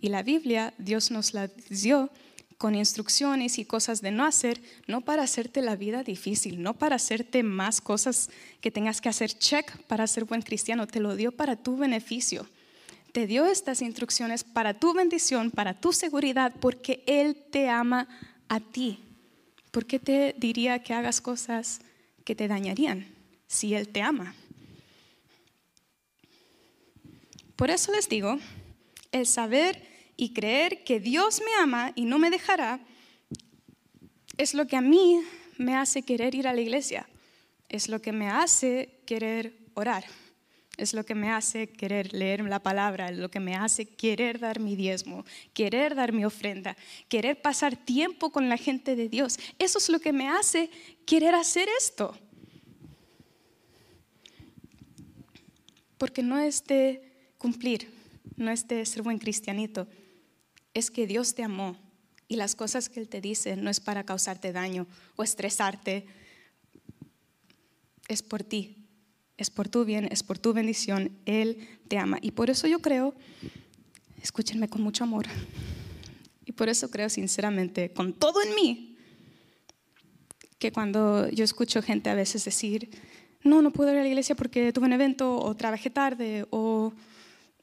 Y 0.00 0.08
la 0.08 0.22
Biblia, 0.22 0.74
Dios 0.76 1.10
nos 1.10 1.32
la 1.32 1.48
dio 1.70 2.10
con 2.58 2.74
instrucciones 2.74 3.58
y 3.58 3.64
cosas 3.64 4.00
de 4.00 4.10
no 4.10 4.24
hacer, 4.24 4.60
no 4.86 5.00
para 5.00 5.22
hacerte 5.22 5.62
la 5.62 5.76
vida 5.76 6.02
difícil, 6.02 6.62
no 6.62 6.74
para 6.74 6.96
hacerte 6.96 7.42
más 7.42 7.80
cosas 7.80 8.30
que 8.60 8.70
tengas 8.70 9.00
que 9.00 9.08
hacer 9.08 9.32
check 9.32 9.76
para 9.82 10.06
ser 10.06 10.24
buen 10.24 10.42
cristiano, 10.42 10.86
te 10.86 11.00
lo 11.00 11.16
dio 11.16 11.32
para 11.32 11.56
tu 11.56 11.76
beneficio. 11.76 12.46
Te 13.12 13.26
dio 13.26 13.46
estas 13.46 13.80
instrucciones 13.80 14.44
para 14.44 14.74
tu 14.74 14.92
bendición, 14.92 15.50
para 15.50 15.74
tu 15.80 15.92
seguridad, 15.92 16.52
porque 16.60 17.04
Él 17.06 17.36
te 17.50 17.68
ama 17.68 18.08
a 18.48 18.60
ti. 18.60 18.98
¿Por 19.74 19.86
qué 19.86 19.98
te 19.98 20.36
diría 20.38 20.84
que 20.84 20.94
hagas 20.94 21.20
cosas 21.20 21.80
que 22.24 22.36
te 22.36 22.46
dañarían 22.46 23.08
si 23.48 23.74
Él 23.74 23.88
te 23.88 24.02
ama? 24.02 24.32
Por 27.56 27.70
eso 27.70 27.90
les 27.90 28.08
digo, 28.08 28.38
el 29.10 29.26
saber 29.26 29.82
y 30.16 30.32
creer 30.32 30.84
que 30.84 31.00
Dios 31.00 31.40
me 31.44 31.60
ama 31.60 31.90
y 31.96 32.04
no 32.04 32.20
me 32.20 32.30
dejará 32.30 32.78
es 34.36 34.54
lo 34.54 34.68
que 34.68 34.76
a 34.76 34.80
mí 34.80 35.20
me 35.58 35.74
hace 35.74 36.02
querer 36.02 36.36
ir 36.36 36.46
a 36.46 36.54
la 36.54 36.60
iglesia, 36.60 37.08
es 37.68 37.88
lo 37.88 38.00
que 38.00 38.12
me 38.12 38.30
hace 38.30 39.00
querer 39.06 39.58
orar, 39.74 40.04
es 40.76 40.92
lo 40.92 41.04
que 41.04 41.14
me 41.14 41.30
hace 41.30 41.68
querer 41.68 42.12
leer 42.12 42.40
la 42.40 42.62
palabra, 42.62 43.10
lo 43.10 43.30
que 43.30 43.40
me 43.40 43.54
hace 43.54 43.86
querer 43.86 44.38
dar 44.38 44.60
mi 44.60 44.74
diezmo, 44.74 45.24
querer 45.52 45.94
dar 45.94 46.12
mi 46.12 46.24
ofrenda, 46.24 46.76
querer 47.08 47.40
pasar 47.40 47.76
tiempo 47.76 48.30
con 48.30 48.48
la 48.48 48.56
gente 48.56 48.96
de 48.96 49.08
Dios. 49.08 49.38
Eso 49.58 49.78
es 49.78 49.88
lo 49.88 50.00
que 50.00 50.12
me 50.12 50.28
hace 50.28 50.70
querer 51.06 51.34
hacer 51.34 51.68
esto. 51.78 52.18
Porque 55.96 56.22
no 56.22 56.40
es 56.40 56.64
de 56.64 57.30
cumplir, 57.38 57.92
no 58.36 58.50
es 58.50 58.66
de 58.66 58.84
ser 58.84 59.02
buen 59.02 59.18
cristianito, 59.18 59.86
es 60.74 60.90
que 60.90 61.06
Dios 61.06 61.34
te 61.34 61.44
amó 61.44 61.76
y 62.26 62.36
las 62.36 62.56
cosas 62.56 62.88
que 62.88 62.98
Él 62.98 63.08
te 63.08 63.20
dice 63.20 63.56
no 63.56 63.70
es 63.70 63.78
para 63.78 64.04
causarte 64.04 64.52
daño 64.52 64.88
o 65.14 65.22
estresarte, 65.22 66.06
es 68.08 68.22
por 68.22 68.42
ti, 68.42 68.83
es 69.36 69.50
por 69.50 69.68
tu 69.68 69.84
bien, 69.84 70.08
es 70.10 70.22
por 70.22 70.38
tu 70.38 70.52
bendición, 70.52 71.12
Él 71.26 71.68
te 71.88 71.98
ama. 71.98 72.18
Y 72.20 72.32
por 72.32 72.50
eso 72.50 72.66
yo 72.66 72.80
creo, 72.80 73.14
escúchenme 74.22 74.68
con 74.68 74.82
mucho 74.82 75.04
amor, 75.04 75.26
y 76.44 76.52
por 76.52 76.68
eso 76.68 76.90
creo 76.90 77.08
sinceramente, 77.08 77.92
con 77.92 78.12
todo 78.12 78.42
en 78.42 78.54
mí, 78.54 78.96
que 80.58 80.72
cuando 80.72 81.28
yo 81.30 81.44
escucho 81.44 81.82
gente 81.82 82.10
a 82.10 82.14
veces 82.14 82.44
decir, 82.44 82.90
no, 83.42 83.60
no 83.60 83.70
puedo 83.70 83.92
ir 83.92 83.98
a 83.98 84.02
la 84.02 84.08
iglesia 84.08 84.34
porque 84.34 84.72
tuve 84.72 84.86
un 84.86 84.92
evento 84.92 85.36
o 85.36 85.54
trabajé 85.54 85.90
tarde 85.90 86.46
o 86.50 86.92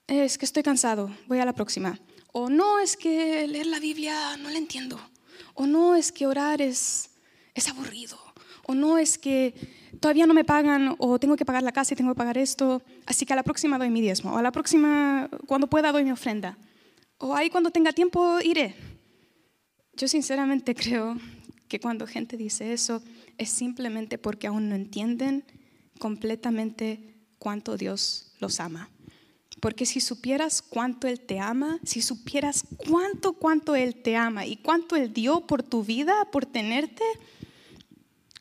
es 0.07 0.37
que 0.37 0.45
estoy 0.45 0.61
cansado, 0.61 1.09
voy 1.27 1.39
a 1.39 1.45
la 1.45 1.53
próxima. 1.53 1.99
O 2.33 2.49
no, 2.49 2.79
es 2.79 2.95
que 2.95 3.47
leer 3.47 3.65
la 3.65 3.79
Biblia 3.79 4.37
no 4.37 4.49
la 4.49 4.57
entiendo. 4.57 4.99
O 5.53 5.65
no, 5.65 5.95
es 5.95 6.11
que 6.11 6.27
orar 6.27 6.61
es, 6.61 7.09
es 7.55 7.67
aburrido. 7.67 8.17
O 8.67 8.75
no, 8.75 8.97
es 8.97 9.17
que 9.17 9.53
todavía 9.99 10.25
no 10.25 10.33
me 10.33 10.43
pagan 10.43 10.95
o 10.97 11.19
tengo 11.19 11.35
que 11.35 11.45
pagar 11.45 11.63
la 11.63 11.71
casa 11.71 11.93
y 11.93 11.97
tengo 11.97 12.11
que 12.11 12.17
pagar 12.17 12.37
esto. 12.37 12.81
Así 13.05 13.25
que 13.25 13.33
a 13.33 13.35
la 13.35 13.43
próxima 13.43 13.77
doy 13.77 13.89
mi 13.89 14.01
diezmo. 14.01 14.33
O 14.33 14.37
a 14.37 14.41
la 14.41 14.51
próxima, 14.51 15.29
cuando 15.47 15.67
pueda, 15.67 15.91
doy 15.91 16.03
mi 16.03 16.11
ofrenda. 16.11 16.57
O 17.17 17.35
ahí 17.35 17.49
cuando 17.49 17.71
tenga 17.71 17.91
tiempo, 17.91 18.39
iré. 18.41 18.75
Yo 19.93 20.07
sinceramente 20.07 20.73
creo 20.75 21.17
que 21.67 21.79
cuando 21.79 22.07
gente 22.07 22.37
dice 22.37 22.73
eso 22.73 23.01
es 23.37 23.49
simplemente 23.49 24.17
porque 24.17 24.47
aún 24.47 24.69
no 24.69 24.75
entienden 24.75 25.43
completamente 25.99 27.15
cuánto 27.37 27.77
Dios 27.77 28.33
los 28.39 28.59
ama. 28.59 28.89
Porque 29.59 29.85
si 29.85 30.01
supieras 30.01 30.61
cuánto 30.61 31.07
Él 31.07 31.21
te 31.21 31.39
ama, 31.39 31.79
si 31.83 32.01
supieras 32.01 32.65
cuánto, 32.89 33.33
cuánto 33.33 33.75
Él 33.75 33.95
te 33.95 34.15
ama 34.15 34.45
y 34.45 34.57
cuánto 34.57 34.95
Él 34.95 35.13
dio 35.13 35.41
por 35.41 35.61
tu 35.61 35.83
vida, 35.83 36.13
por 36.31 36.45
tenerte, 36.45 37.03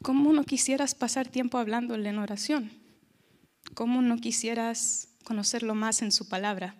¿cómo 0.03 0.33
no 0.33 0.45
quisieras 0.45 0.95
pasar 0.95 1.29
tiempo 1.29 1.59
hablándole 1.59 2.09
en 2.09 2.19
oración? 2.19 2.71
¿Cómo 3.75 4.03
no 4.03 4.17
quisieras 4.19 5.09
conocerlo 5.25 5.75
más 5.75 6.03
en 6.03 6.13
su 6.13 6.29
palabra? 6.29 6.75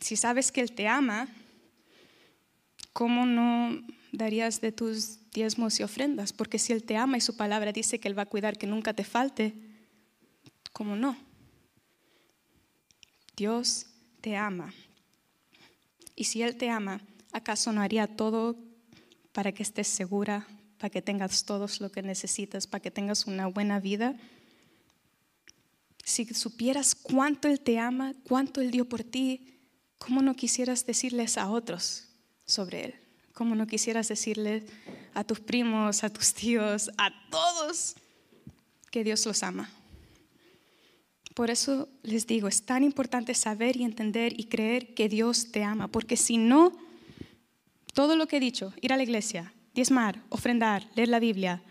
Si 0.00 0.16
sabes 0.16 0.50
que 0.50 0.60
Él 0.60 0.72
te 0.72 0.88
ama, 0.88 1.28
¿cómo 2.92 3.26
no 3.26 3.80
darías 4.12 4.60
de 4.60 4.72
tus 4.72 5.30
diezmos 5.30 5.78
y 5.78 5.82
ofrendas? 5.82 6.32
Porque 6.32 6.58
si 6.58 6.72
Él 6.72 6.82
te 6.82 6.96
ama 6.96 7.18
y 7.18 7.20
su 7.20 7.36
palabra 7.36 7.72
dice 7.72 8.00
que 8.00 8.08
Él 8.08 8.18
va 8.18 8.22
a 8.22 8.26
cuidar 8.26 8.58
que 8.58 8.66
nunca 8.66 8.94
te 8.94 9.04
falte, 9.04 9.54
¿cómo 10.72 10.96
no? 10.96 11.16
Dios 13.36 13.86
te 14.20 14.36
ama. 14.36 14.72
Y 16.16 16.24
si 16.24 16.42
Él 16.42 16.56
te 16.56 16.70
ama, 16.70 17.00
¿acaso 17.32 17.72
no 17.72 17.80
haría 17.80 18.06
todo 18.06 18.56
para 19.32 19.52
que 19.52 19.62
estés 19.62 19.88
segura, 19.88 20.46
para 20.80 20.90
que 20.90 21.02
tengas 21.02 21.44
todo 21.44 21.66
lo 21.78 21.92
que 21.92 22.00
necesitas, 22.00 22.66
para 22.66 22.80
que 22.80 22.90
tengas 22.90 23.26
una 23.26 23.46
buena 23.46 23.78
vida? 23.80 24.16
Si 26.02 26.24
supieras 26.32 26.94
cuánto 26.94 27.48
Él 27.48 27.60
te 27.60 27.78
ama, 27.78 28.14
cuánto 28.24 28.62
Él 28.62 28.70
dio 28.70 28.88
por 28.88 29.04
ti, 29.04 29.58
¿cómo 29.98 30.22
no 30.22 30.34
quisieras 30.34 30.86
decirles 30.86 31.36
a 31.36 31.50
otros 31.50 32.08
sobre 32.46 32.86
Él? 32.86 32.94
¿Cómo 33.34 33.54
no 33.54 33.66
quisieras 33.66 34.08
decirles 34.08 34.64
a 35.12 35.22
tus 35.22 35.38
primos, 35.38 36.02
a 36.02 36.08
tus 36.08 36.32
tíos, 36.32 36.90
a 36.96 37.10
todos 37.30 37.94
que 38.90 39.04
Dios 39.04 39.26
los 39.26 39.42
ama? 39.42 39.70
Por 41.34 41.50
eso 41.50 41.90
les 42.02 42.26
digo, 42.26 42.48
es 42.48 42.62
tan 42.62 42.84
importante 42.84 43.34
saber 43.34 43.76
y 43.76 43.84
entender 43.84 44.38
y 44.40 44.44
creer 44.44 44.94
que 44.94 45.10
Dios 45.10 45.52
te 45.52 45.62
ama, 45.62 45.88
porque 45.88 46.16
si 46.16 46.38
no, 46.38 46.72
todo 47.92 48.16
lo 48.16 48.26
que 48.26 48.38
he 48.38 48.40
dicho, 48.40 48.72
ir 48.80 48.94
a 48.94 48.96
la 48.96 49.02
iglesia, 49.02 49.52
diezmar, 49.74 50.20
ofrendar, 50.28 50.88
leer 50.94 51.08
la 51.08 51.20
Biblia, 51.20 51.62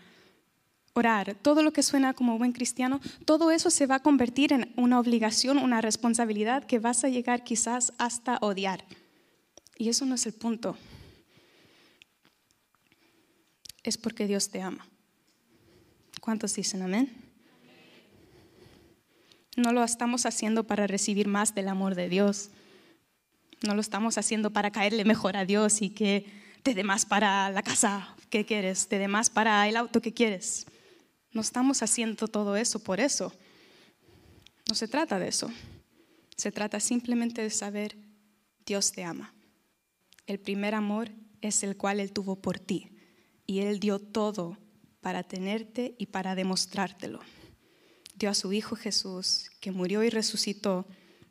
orar, 0.92 1.36
todo 1.42 1.62
lo 1.62 1.72
que 1.72 1.82
suena 1.82 2.14
como 2.14 2.38
buen 2.38 2.52
cristiano, 2.52 3.00
todo 3.24 3.50
eso 3.50 3.70
se 3.70 3.86
va 3.86 3.96
a 3.96 4.02
convertir 4.02 4.52
en 4.52 4.72
una 4.76 4.98
obligación, 4.98 5.58
una 5.58 5.80
responsabilidad 5.80 6.64
que 6.64 6.78
vas 6.78 7.04
a 7.04 7.08
llegar 7.08 7.44
quizás 7.44 7.92
hasta 7.98 8.38
odiar. 8.40 8.84
Y 9.76 9.88
eso 9.88 10.04
no 10.04 10.14
es 10.14 10.26
el 10.26 10.34
punto. 10.34 10.76
Es 13.82 13.96
porque 13.96 14.26
Dios 14.26 14.50
te 14.50 14.60
ama. 14.60 14.86
¿Cuántos 16.20 16.54
dicen 16.54 16.82
amén? 16.82 17.10
No 19.56 19.72
lo 19.72 19.82
estamos 19.82 20.26
haciendo 20.26 20.64
para 20.64 20.86
recibir 20.86 21.28
más 21.28 21.54
del 21.54 21.68
amor 21.68 21.94
de 21.94 22.08
Dios. 22.08 22.50
No 23.66 23.74
lo 23.74 23.80
estamos 23.80 24.18
haciendo 24.18 24.50
para 24.50 24.70
caerle 24.70 25.04
mejor 25.04 25.36
a 25.36 25.44
Dios 25.44 25.82
y 25.82 25.90
que 25.90 26.39
te 26.62 26.74
dé 26.74 26.84
más 26.84 27.06
para 27.06 27.50
la 27.50 27.62
casa 27.62 28.14
que 28.28 28.44
quieres, 28.44 28.88
te 28.88 28.98
dé 28.98 29.08
más 29.08 29.30
para 29.30 29.68
el 29.68 29.76
auto 29.76 30.00
que 30.00 30.12
quieres. 30.12 30.66
No 31.32 31.40
estamos 31.40 31.82
haciendo 31.82 32.28
todo 32.28 32.56
eso 32.56 32.78
por 32.80 33.00
eso. 33.00 33.32
No 34.68 34.74
se 34.74 34.88
trata 34.88 35.18
de 35.18 35.28
eso. 35.28 35.50
Se 36.36 36.52
trata 36.52 36.80
simplemente 36.80 37.42
de 37.42 37.50
saber, 37.50 37.96
Dios 38.64 38.92
te 38.92 39.04
ama. 39.04 39.34
El 40.26 40.38
primer 40.38 40.74
amor 40.74 41.10
es 41.40 41.62
el 41.62 41.76
cual 41.76 42.00
Él 42.00 42.12
tuvo 42.12 42.36
por 42.36 42.58
ti. 42.58 42.90
Y 43.46 43.60
Él 43.60 43.80
dio 43.80 43.98
todo 43.98 44.58
para 45.00 45.22
tenerte 45.22 45.94
y 45.98 46.06
para 46.06 46.34
demostrártelo 46.34 47.20
dio 48.20 48.28
a 48.28 48.34
su 48.34 48.52
Hijo 48.52 48.76
Jesús, 48.76 49.50
que 49.60 49.72
murió 49.72 50.04
y 50.04 50.10
resucitó 50.10 50.86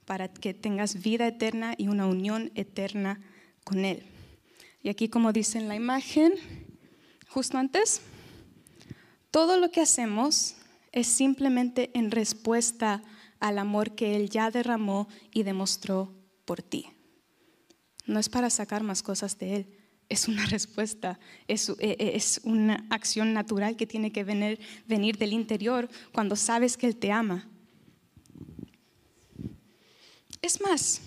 para 0.05 0.27
que 0.27 0.55
tengas 0.55 1.01
vida 1.01 1.27
eterna 1.27 1.75
y 1.77 1.87
una 1.87 2.07
unión 2.07 2.51
eterna 2.55 3.21
con 3.63 3.85
Él. 3.85 4.03
Y 4.81 4.89
aquí, 4.89 5.09
como 5.09 5.33
dice 5.33 5.57
en 5.57 5.67
la 5.67 5.75
imagen, 5.75 6.33
justo 7.27 7.57
antes, 7.57 8.01
todo 9.31 9.57
lo 9.57 9.71
que 9.71 9.81
hacemos 9.81 10.55
es 10.91 11.07
simplemente 11.07 11.91
en 11.93 12.11
respuesta 12.11 13.03
al 13.39 13.57
amor 13.57 13.95
que 13.95 14.15
Él 14.15 14.29
ya 14.29 14.51
derramó 14.51 15.07
y 15.31 15.43
demostró 15.43 16.13
por 16.45 16.61
ti. 16.61 16.87
No 18.05 18.19
es 18.19 18.29
para 18.29 18.49
sacar 18.49 18.83
más 18.83 19.03
cosas 19.03 19.37
de 19.37 19.55
Él, 19.55 19.79
es 20.09 20.27
una 20.27 20.45
respuesta, 20.47 21.19
es, 21.47 21.69
e, 21.69 21.95
e, 21.99 22.15
es, 22.15 22.41
una 22.43 22.85
acción 22.89 23.33
natural 23.33 23.75
que 23.75 23.85
tiene 23.85 24.11
que 24.11 24.23
venir, 24.23 24.59
venir 24.87 25.17
del 25.17 25.33
interior 25.33 25.87
cuando 26.11 26.35
sabes 26.35 26.75
que 26.75 26.87
Él 26.87 26.95
te 26.95 27.11
ama. 27.11 27.47
Es 30.41 30.59
más, 30.61 31.01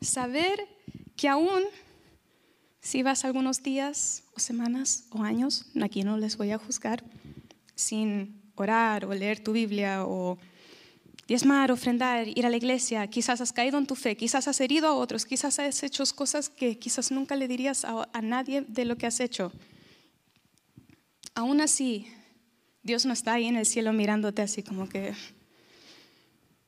saber 0.00 0.66
que 1.16 1.28
aún 1.28 1.60
si 2.84 3.02
vas 3.02 3.24
algunos 3.24 3.62
días 3.62 4.24
o 4.36 4.40
semanas 4.40 5.06
o 5.10 5.22
años, 5.22 5.64
aquí 5.82 6.04
no 6.04 6.18
les 6.18 6.36
voy 6.36 6.52
a 6.52 6.58
juzgar, 6.58 7.02
sin 7.74 8.42
orar 8.56 9.06
o 9.06 9.14
leer 9.14 9.42
tu 9.42 9.52
Biblia 9.52 10.04
o 10.04 10.38
diezmar, 11.26 11.72
ofrendar, 11.72 12.28
ir 12.28 12.44
a 12.44 12.50
la 12.50 12.58
iglesia, 12.58 13.06
quizás 13.06 13.40
has 13.40 13.54
caído 13.54 13.78
en 13.78 13.86
tu 13.86 13.94
fe, 13.94 14.18
quizás 14.18 14.48
has 14.48 14.60
herido 14.60 14.86
a 14.86 14.92
otros, 14.92 15.24
quizás 15.24 15.58
has 15.58 15.82
hecho 15.82 16.04
cosas 16.14 16.50
que 16.50 16.78
quizás 16.78 17.10
nunca 17.10 17.36
le 17.36 17.48
dirías 17.48 17.86
a, 17.86 18.20
nadie 18.20 18.60
de 18.68 18.84
lo 18.84 18.96
que 18.98 19.06
has 19.06 19.18
hecho. 19.18 19.50
Aún 21.34 21.62
así, 21.62 22.06
Dios 22.82 23.06
no 23.06 23.14
está 23.14 23.32
ahí 23.32 23.46
en 23.46 23.56
el 23.56 23.64
cielo 23.64 23.94
mirándote 23.94 24.42
así 24.42 24.62
como 24.62 24.90
que 24.90 25.14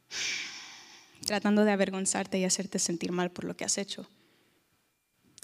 tratando 1.26 1.66
de 1.66 1.72
avergonzarte 1.72 2.38
y 2.38 2.44
hacerte 2.44 2.78
sentir 2.78 3.12
mal 3.12 3.30
por 3.30 3.44
lo 3.44 3.54
que 3.54 3.66
has 3.66 3.76
hecho. 3.76 4.08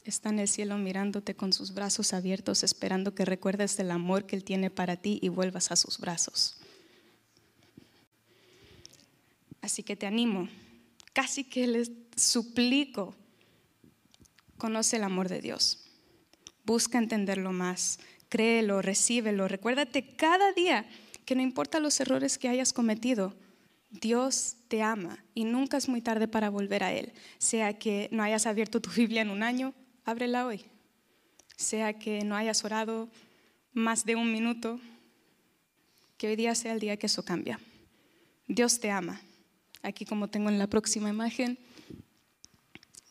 Está 0.04 0.30
en 0.30 0.40
el 0.40 0.48
cielo 0.48 0.76
mirándote 0.78 1.36
con 1.36 1.52
sus 1.52 1.74
brazos 1.74 2.12
abiertos, 2.12 2.64
esperando 2.64 3.14
que 3.14 3.24
recuerdes 3.24 3.76
del 3.76 3.90
amor 3.92 4.26
que 4.26 4.34
Él 4.34 4.42
tiene 4.42 4.68
para 4.68 4.96
ti 4.96 5.18
y 5.22 5.28
vuelvas 5.28 5.70
a 5.70 5.76
sus 5.76 5.98
brazos. 5.98 6.56
Así 9.60 9.84
que 9.84 9.94
te 9.94 10.06
animo, 10.06 10.48
casi 11.12 11.44
que 11.44 11.68
les 11.68 11.92
suplico, 12.16 13.14
conoce 14.58 14.96
el 14.96 15.04
amor 15.04 15.28
de 15.28 15.40
Dios. 15.40 15.84
Busca 16.64 16.98
entenderlo 16.98 17.52
más, 17.52 18.00
créelo, 18.28 18.82
recíbelo. 18.82 19.46
Recuérdate 19.46 20.16
cada 20.16 20.52
día 20.52 20.84
que 21.24 21.36
no 21.36 21.42
importa 21.42 21.78
los 21.78 22.00
errores 22.00 22.38
que 22.38 22.48
hayas 22.48 22.72
cometido, 22.72 23.36
Dios 23.90 24.56
te 24.68 24.82
ama 24.82 25.22
y 25.34 25.44
nunca 25.44 25.76
es 25.76 25.88
muy 25.88 26.00
tarde 26.00 26.26
para 26.26 26.50
volver 26.50 26.82
a 26.82 26.92
Él. 26.92 27.12
Sea 27.38 27.78
que 27.78 28.08
no 28.10 28.22
hayas 28.22 28.46
abierto 28.46 28.80
tu 28.80 28.90
Biblia 28.90 29.22
en 29.22 29.30
un 29.30 29.42
año, 29.42 29.74
ábrela 30.04 30.46
hoy. 30.46 30.64
Sea 31.56 31.98
que 31.98 32.24
no 32.24 32.36
hayas 32.36 32.64
orado 32.64 33.08
más 33.72 34.04
de 34.04 34.16
un 34.16 34.32
minuto, 34.32 34.80
que 36.18 36.28
hoy 36.28 36.36
día 36.36 36.54
sea 36.54 36.72
el 36.72 36.80
día 36.80 36.96
que 36.96 37.06
eso 37.06 37.24
cambia. 37.24 37.58
Dios 38.46 38.80
te 38.80 38.90
ama. 38.90 39.20
Aquí 39.82 40.04
como 40.04 40.28
tengo 40.28 40.48
en 40.48 40.58
la 40.58 40.66
próxima 40.66 41.08
imagen, 41.08 41.58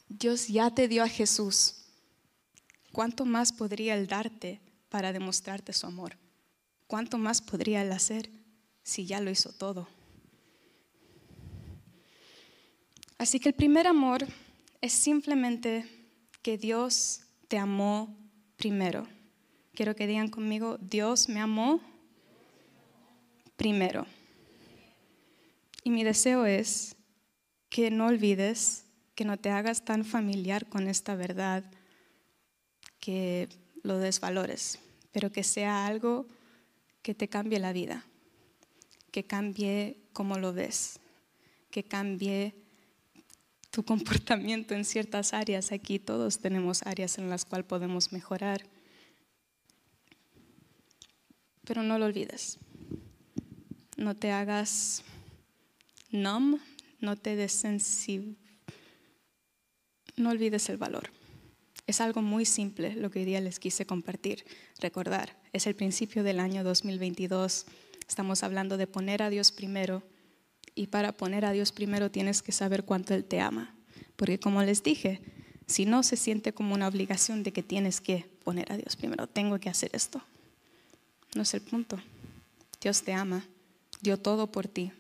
Dios 0.07 0.47
ya 0.47 0.69
te 0.69 0.87
dio 0.87 1.03
a 1.03 1.07
Jesús. 1.07 1.75
¿Cuánto 2.91 3.25
más 3.25 3.51
podría 3.51 3.95
Él 3.95 4.07
darte 4.07 4.59
para 4.89 5.13
demostrarte 5.13 5.73
su 5.73 5.87
amor? 5.87 6.17
¿Cuánto 6.87 7.17
más 7.17 7.41
podría 7.41 7.81
Él 7.81 7.91
hacer 7.91 8.29
si 8.83 9.05
ya 9.05 9.19
lo 9.21 9.31
hizo 9.31 9.51
todo? 9.53 9.87
Así 13.17 13.39
que 13.39 13.49
el 13.49 13.55
primer 13.55 13.87
amor 13.87 14.25
es 14.81 14.93
simplemente 14.93 16.00
que 16.41 16.57
Dios 16.57 17.21
te 17.47 17.57
amó 17.57 18.15
primero. 18.57 19.07
Quiero 19.73 19.95
que 19.95 20.07
digan 20.07 20.29
conmigo, 20.29 20.77
Dios 20.79 21.29
me 21.29 21.39
amó 21.39 21.81
primero. 23.55 24.05
Y 25.83 25.89
mi 25.89 26.03
deseo 26.03 26.45
es 26.45 26.95
que 27.69 27.89
no 27.89 28.07
olvides, 28.07 28.85
que 29.15 29.25
no 29.25 29.37
te 29.37 29.49
hagas 29.49 29.85
tan 29.85 30.03
familiar 30.03 30.67
con 30.67 30.87
esta 30.87 31.15
verdad, 31.15 31.63
que 32.99 33.49
lo 33.83 33.97
desvalores, 33.97 34.79
pero 35.11 35.31
que 35.31 35.43
sea 35.43 35.85
algo 35.87 36.27
que 37.01 37.15
te 37.15 37.27
cambie 37.27 37.59
la 37.59 37.73
vida, 37.73 38.05
que 39.11 39.25
cambie 39.25 39.97
cómo 40.13 40.37
lo 40.37 40.53
ves, 40.53 40.99
que 41.71 41.83
cambie 41.83 42.53
tu 43.72 43.84
comportamiento 43.84 44.76
en 44.76 44.86
ciertas 44.86 45.34
áreas. 45.34 45.72
Aquí 45.72 45.97
todos 45.97 46.39
tenemos 46.39 46.86
áreas 46.86 47.17
en 47.17 47.30
las 47.30 47.45
cuales 47.45 47.65
podemos 47.65 48.11
mejorar. 48.11 48.61
Pero 51.63 51.82
no 51.82 51.97
lo 51.97 52.05
olvides. 52.05 52.59
No 53.95 54.15
te 54.15 54.32
hagas 54.32 55.03
numb, 56.11 56.59
no 56.99 57.15
te 57.15 57.36
desensibilices. 57.36 58.41
No 60.17 60.30
olvides 60.30 60.69
el 60.69 60.78
valor. 60.78 61.09
Es 61.88 62.01
algo 62.01 62.22
muy 62.22 62.45
simple 62.45 62.95
lo 62.95 63.09
que 63.09 63.19
hoy 63.19 63.26
día 63.26 63.41
les 63.41 63.59
quise 63.59 63.86
compartir. 63.86 64.45
Recordar, 64.80 65.41
es 65.53 65.65
el 65.67 65.76
principio 65.76 66.24
del 66.24 66.39
año 66.39 66.63
2022. 66.63 67.65
Estamos 68.07 68.43
hablando 68.43 68.78
de 68.78 68.88
poner 68.88 69.24
a 69.24 69.30
Dios 69.30 69.51
primero 69.51 70.03
y 70.82 70.88
para 70.88 71.11
poner 71.11 71.45
a 71.45 71.51
Dios 71.51 71.71
primero 71.71 72.09
tienes 72.09 72.41
que 72.41 72.51
saber 72.51 72.86
cuánto 72.86 73.13
Él 73.13 73.23
te 73.23 73.39
ama. 73.39 73.75
Porque 74.15 74.39
como 74.39 74.63
les 74.63 74.82
dije, 74.82 75.21
si 75.67 75.86
no 75.86 76.01
se 76.01 76.17
siente 76.17 76.53
como 76.53 76.73
una 76.73 76.88
obligación 76.88 77.43
de 77.43 77.53
que 77.53 77.61
tienes 77.61 78.01
que 78.01 78.27
poner 78.43 78.71
a 78.71 78.77
Dios 78.77 78.95
primero, 78.95 79.27
tengo 79.27 79.59
que 79.59 79.69
hacer 79.69 79.91
esto. 79.93 80.23
No 81.36 81.43
es 81.43 81.53
el 81.53 81.61
punto. 81.61 81.99
Dios 82.82 83.03
te 83.03 83.13
ama, 83.13 83.45
dio 84.01 84.17
todo 84.17 84.51
por 84.51 84.67
ti. 84.67 84.91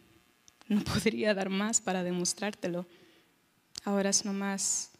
No 0.67 0.83
podría 0.83 1.33
dar 1.33 1.49
más 1.49 1.81
para 1.81 2.03
demostrártelo. 2.03 2.85
Ahora 3.83 4.11
es 4.11 4.23
nomás, 4.23 4.91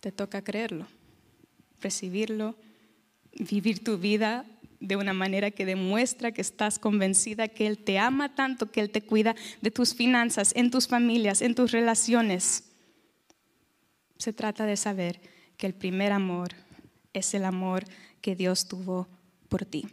te 0.00 0.10
toca 0.10 0.42
creerlo, 0.42 0.86
recibirlo, 1.82 2.56
vivir 3.34 3.84
tu 3.84 3.98
vida 3.98 4.46
de 4.80 4.96
una 4.96 5.12
manera 5.12 5.50
que 5.50 5.64
demuestra 5.64 6.32
que 6.32 6.40
estás 6.40 6.78
convencida 6.78 7.48
que 7.48 7.66
Él 7.66 7.78
te 7.78 7.98
ama 7.98 8.34
tanto, 8.34 8.70
que 8.70 8.80
Él 8.80 8.90
te 8.90 9.02
cuida 9.02 9.34
de 9.60 9.70
tus 9.70 9.94
finanzas, 9.94 10.52
en 10.54 10.70
tus 10.70 10.86
familias, 10.86 11.42
en 11.42 11.54
tus 11.54 11.72
relaciones. 11.72 12.64
Se 14.18 14.32
trata 14.32 14.66
de 14.66 14.76
saber 14.76 15.20
que 15.56 15.66
el 15.66 15.74
primer 15.74 16.12
amor 16.12 16.50
es 17.12 17.34
el 17.34 17.44
amor 17.44 17.84
que 18.20 18.36
Dios 18.36 18.66
tuvo 18.66 19.08
por 19.48 19.64
ti. 19.64 19.86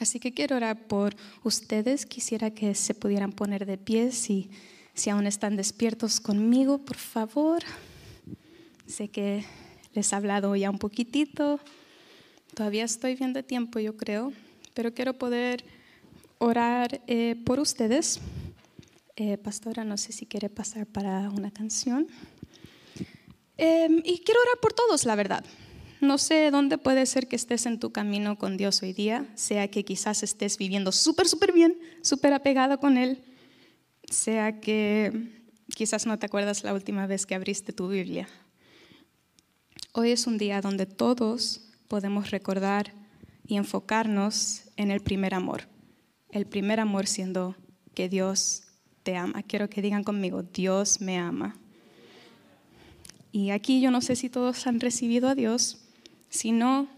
Así 0.00 0.20
que 0.20 0.32
quiero 0.32 0.56
orar 0.56 0.86
por 0.86 1.16
ustedes. 1.42 2.06
Quisiera 2.06 2.50
que 2.50 2.74
se 2.74 2.94
pudieran 2.94 3.32
poner 3.32 3.66
de 3.66 3.78
pie 3.78 4.12
si, 4.12 4.50
si 4.94 5.10
aún 5.10 5.26
están 5.26 5.56
despiertos 5.56 6.20
conmigo, 6.20 6.78
por 6.78 6.96
favor. 6.96 7.62
Sé 8.86 9.08
que 9.08 9.44
les 9.94 10.12
he 10.12 10.16
hablado 10.16 10.54
ya 10.54 10.70
un 10.70 10.78
poquitito. 10.78 11.60
Todavía 12.54 12.84
estoy 12.84 13.14
bien 13.14 13.32
de 13.32 13.42
tiempo, 13.42 13.78
yo 13.78 13.96
creo, 13.96 14.32
pero 14.74 14.92
quiero 14.92 15.14
poder 15.14 15.64
orar 16.38 17.00
eh, 17.06 17.36
por 17.44 17.60
ustedes. 17.60 18.20
Eh, 19.16 19.36
pastora, 19.36 19.84
no 19.84 19.96
sé 19.96 20.12
si 20.12 20.26
quiere 20.26 20.48
pasar 20.48 20.86
para 20.86 21.30
una 21.30 21.50
canción. 21.50 22.06
Em, 23.56 24.02
y 24.04 24.20
quiero 24.20 24.40
orar 24.40 24.60
por 24.60 24.72
todos, 24.72 25.04
la 25.04 25.16
verdad. 25.16 25.44
No 26.00 26.16
sé 26.16 26.52
dónde 26.52 26.78
puede 26.78 27.04
ser 27.06 27.26
que 27.26 27.34
estés 27.34 27.66
en 27.66 27.80
tu 27.80 27.90
camino 27.90 28.38
con 28.38 28.56
Dios 28.56 28.82
hoy 28.82 28.92
día, 28.92 29.26
sea 29.34 29.68
que 29.68 29.84
quizás 29.84 30.22
estés 30.22 30.56
viviendo 30.56 30.92
súper, 30.92 31.28
súper 31.28 31.52
bien, 31.52 31.76
súper 32.02 32.32
apegado 32.32 32.78
con 32.78 32.96
Él, 32.96 33.20
sea 34.08 34.60
que 34.60 35.12
quizás 35.74 36.06
no 36.06 36.16
te 36.16 36.26
acuerdas 36.26 36.62
la 36.62 36.72
última 36.72 37.08
vez 37.08 37.26
que 37.26 37.34
abriste 37.34 37.72
tu 37.72 37.88
Biblia. 37.88 38.28
Hoy 39.92 40.12
es 40.12 40.28
un 40.28 40.38
día 40.38 40.60
donde 40.60 40.86
todos 40.86 41.67
podemos 41.88 42.30
recordar 42.30 42.92
y 43.46 43.56
enfocarnos 43.56 44.64
en 44.76 44.90
el 44.90 45.00
primer 45.00 45.34
amor. 45.34 45.62
El 46.30 46.46
primer 46.46 46.80
amor 46.80 47.06
siendo 47.06 47.56
que 47.94 48.08
Dios 48.08 48.64
te 49.02 49.16
ama. 49.16 49.42
Quiero 49.42 49.70
que 49.70 49.82
digan 49.82 50.04
conmigo, 50.04 50.42
Dios 50.42 51.00
me 51.00 51.18
ama. 51.18 51.56
Y 53.32 53.50
aquí 53.50 53.80
yo 53.80 53.90
no 53.90 54.00
sé 54.02 54.16
si 54.16 54.28
todos 54.28 54.66
han 54.66 54.80
recibido 54.80 55.28
a 55.28 55.34
Dios. 55.34 55.78
Si 56.28 56.52
no, 56.52 56.88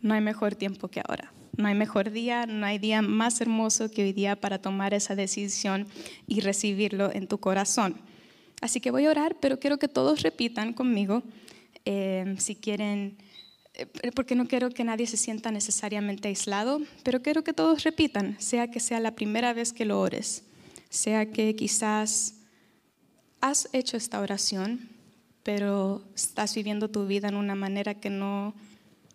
no 0.00 0.14
hay 0.14 0.20
mejor 0.20 0.56
tiempo 0.56 0.88
que 0.88 1.00
ahora. 1.06 1.32
No 1.56 1.68
hay 1.68 1.74
mejor 1.74 2.10
día, 2.10 2.46
no 2.46 2.66
hay 2.66 2.78
día 2.78 3.00
más 3.00 3.40
hermoso 3.40 3.90
que 3.90 4.02
hoy 4.02 4.12
día 4.12 4.36
para 4.36 4.60
tomar 4.60 4.92
esa 4.92 5.14
decisión 5.14 5.86
y 6.26 6.40
recibirlo 6.40 7.10
en 7.12 7.28
tu 7.28 7.38
corazón. 7.38 7.96
Así 8.60 8.80
que 8.80 8.90
voy 8.90 9.06
a 9.06 9.10
orar, 9.10 9.36
pero 9.40 9.58
quiero 9.58 9.78
que 9.78 9.88
todos 9.88 10.22
repitan 10.22 10.72
conmigo, 10.72 11.22
eh, 11.84 12.34
si 12.38 12.56
quieren 12.56 13.16
porque 14.14 14.34
no 14.34 14.46
quiero 14.46 14.70
que 14.70 14.84
nadie 14.84 15.06
se 15.06 15.16
sienta 15.16 15.50
necesariamente 15.50 16.28
aislado, 16.28 16.80
pero 17.02 17.22
quiero 17.22 17.44
que 17.44 17.52
todos 17.52 17.84
repitan, 17.84 18.40
sea 18.40 18.70
que 18.70 18.80
sea 18.80 19.00
la 19.00 19.14
primera 19.14 19.52
vez 19.52 19.72
que 19.72 19.84
lo 19.84 20.00
ores, 20.00 20.44
sea 20.88 21.30
que 21.30 21.54
quizás 21.56 22.34
has 23.40 23.68
hecho 23.72 23.96
esta 23.96 24.20
oración, 24.20 24.88
pero 25.42 26.02
estás 26.14 26.54
viviendo 26.54 26.88
tu 26.88 27.06
vida 27.06 27.28
en 27.28 27.36
una 27.36 27.54
manera 27.54 27.94
que 27.94 28.10
no, 28.10 28.54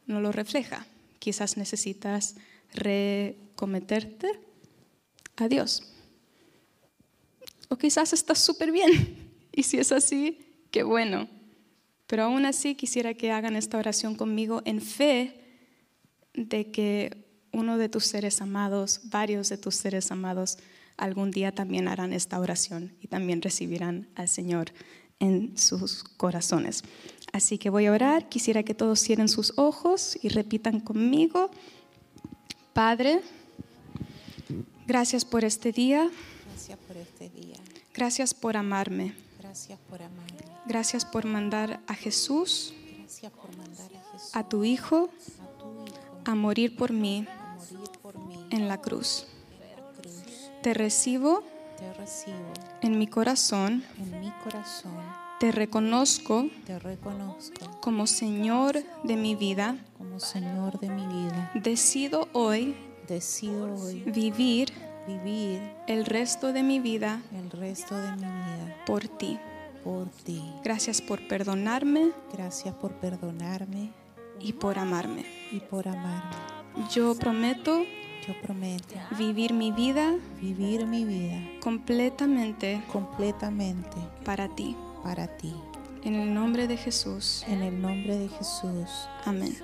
no 0.06 0.22
lo 0.22 0.32
refleja. 0.32 0.86
Quizás 1.20 1.58
necesitas 1.58 2.36
recometerte 2.74 4.40
a 5.36 5.48
Dios. 5.48 5.84
O 7.68 7.78
quizás 7.78 8.14
estás 8.14 8.40
súper 8.40 8.72
bien. 8.72 9.18
Y 9.54 9.64
si 9.64 9.78
es 9.78 9.92
así, 9.92 10.40
qué 10.72 10.84
bueno. 10.84 11.28
Pero 12.12 12.24
aún 12.24 12.46
así 12.46 12.76
quisiera 12.76 13.14
que 13.14 13.32
hagan 13.32 13.56
esta 13.56 13.78
oración 13.78 14.16
conmigo 14.16 14.62
en 14.66 14.82
fe 14.82 15.34
de 16.34 16.70
que 16.70 17.16
uno 17.54 17.78
de 17.78 17.88
tus 17.88 18.04
seres 18.04 18.42
amados, 18.42 19.00
varios 19.06 19.48
de 19.48 19.58
tus 19.58 19.76
seres 19.76 20.12
amados, 20.12 20.58
algún 20.98 21.32
día 21.32 21.54
también 21.54 21.88
harán 21.88 22.12
esta 22.12 22.38
oración 22.42 22.92
y 23.00 23.08
también 23.08 23.42
recibirán 23.42 24.10
al 24.16 24.28
Señor 24.28 24.74
en 25.22 25.58
sus 25.58 26.04
corazones. 26.04 26.84
Así 27.32 27.58
que 27.58 27.70
voy 27.70 27.86
a 27.86 27.94
orar, 27.94 28.28
quisiera 28.28 28.64
que 28.64 28.74
todos 28.74 29.00
cierren 29.00 29.30
sus 29.30 29.54
ojos 29.56 30.20
y 30.22 30.28
repitan 30.28 30.82
conmigo, 30.82 31.50
Padre, 32.74 33.22
gracias 34.86 35.24
por 35.24 35.46
este 35.46 35.72
día. 35.72 36.12
Gracias 36.50 36.78
por 36.78 36.98
este 36.98 37.30
día. 37.30 37.56
Gracias 37.94 38.34
por 38.34 38.58
amarme. 38.58 39.14
Gracias 39.52 39.80
por 39.80 40.02
amarme. 40.02 40.38
Gracias 40.66 41.04
por 41.04 41.26
mandar 41.26 41.82
a 41.86 41.94
Jesús, 41.94 42.74
Gracias 43.00 43.34
por 43.34 43.58
mandar 43.58 43.86
a 43.86 44.12
Jesús, 44.14 44.30
a 44.34 44.48
tu 44.48 44.64
Hijo, 44.64 45.10
a 45.44 45.58
tu 45.60 45.84
Hijo, 45.84 46.22
a 46.24 46.36
morir 46.36 46.78
por 46.78 46.94
mí 46.94 47.28
morir 47.70 47.90
por 48.02 48.18
mí 48.18 48.48
en 48.52 48.70
la 48.70 48.80
cruz. 48.80 49.28
cruz. 50.00 50.24
Te 50.64 50.74
recibo 50.74 51.44
Te 51.78 51.94
recibo 51.96 52.38
en 52.82 52.98
mi 52.98 53.08
corazón, 53.08 53.84
en 53.98 54.22
mi 54.22 54.32
corazón. 54.42 54.94
te 55.42 55.52
reconozco 55.52 56.48
Te 56.66 56.80
reconozco 56.80 57.82
como 57.82 58.08
Señor 58.08 58.82
de 59.04 59.18
mi 59.18 59.36
vida. 59.36 59.76
como 59.98 60.22
Señor 60.22 60.80
de 60.80 60.88
mi 60.88 61.06
vida. 61.08 61.52
Decido 61.56 62.30
hoy 62.32 62.74
Decido 63.06 63.76
hoy 63.76 64.00
vivir 64.04 64.72
vivir 65.08 65.62
el 65.88 66.06
resto 66.06 66.54
de 66.54 66.64
mi 66.64 66.80
vida 66.80 67.22
el 67.34 67.50
resto 67.52 67.96
de 67.98 68.12
mi 68.12 68.18
vida 68.24 68.61
por 68.86 69.08
ti. 69.08 69.40
por 69.84 70.10
ti. 70.10 70.44
Gracias 70.64 71.02
por 71.02 71.28
perdonarme 71.28 72.12
Gracias 72.34 72.74
por 72.76 72.94
perdonarme 72.94 73.92
y 74.40 74.54
por 74.54 74.78
amarme. 74.80 75.26
y 75.52 75.60
por 75.60 75.88
amarme. 75.88 76.36
Yo 76.94 77.16
prometo 77.16 77.84
Yo 78.28 78.40
prometo 78.42 78.96
vivir 79.18 79.54
mi 79.54 79.72
vida 79.72 80.16
vivir 80.40 80.86
mi 80.86 81.04
vida 81.06 81.40
completamente 81.62 82.84
completamente 82.92 83.98
para 84.24 84.48
ti. 84.50 84.76
para 85.04 85.28
ti. 85.38 85.54
En 86.04 86.16
el 86.16 86.34
nombre 86.34 86.68
de 86.68 86.78
Jesús. 86.78 87.44
En 87.48 87.62
el 87.62 87.80
nombre 87.82 88.18
de 88.18 88.28
Jesús. 88.30 88.90
Amén. 89.26 89.56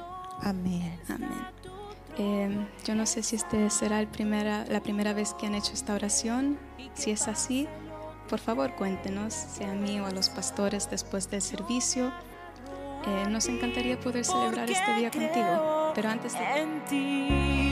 Amén. 0.41 0.99
Amén. 1.09 1.32
Eh, 2.20 2.68
yo 2.86 2.93
no 2.95 3.05
sé 3.07 3.24
si 3.24 3.36
este 3.36 3.70
será 3.70 3.99
el 3.99 4.07
primera, 4.07 4.65
la 4.65 4.82
primera 4.82 5.13
vez 5.13 5.34
que 5.34 5.47
han 5.47 5.55
hecho 5.55 5.74
esta 5.74 5.93
oración. 5.95 6.57
Si 6.93 7.11
es 7.11 7.28
así, 7.28 7.68
por 8.28 8.39
favor 8.39 8.73
cuéntenos, 8.75 9.34
sea 9.34 9.71
a 9.71 9.75
mí 9.75 9.99
o 9.99 10.05
a 10.05 10.11
los 10.11 10.30
pastores 10.30 10.89
después 10.89 11.30
del 11.30 11.41
servicio. 11.41 12.11
Eh, 13.05 13.30
nos 13.30 13.47
encantaría 13.47 13.99
poder 13.99 14.25
celebrar 14.25 14.69
este 14.69 14.93
día 14.95 15.11
contigo. 15.11 15.91
Pero 15.95 16.09
antes 16.09 16.34
de... 16.34 17.66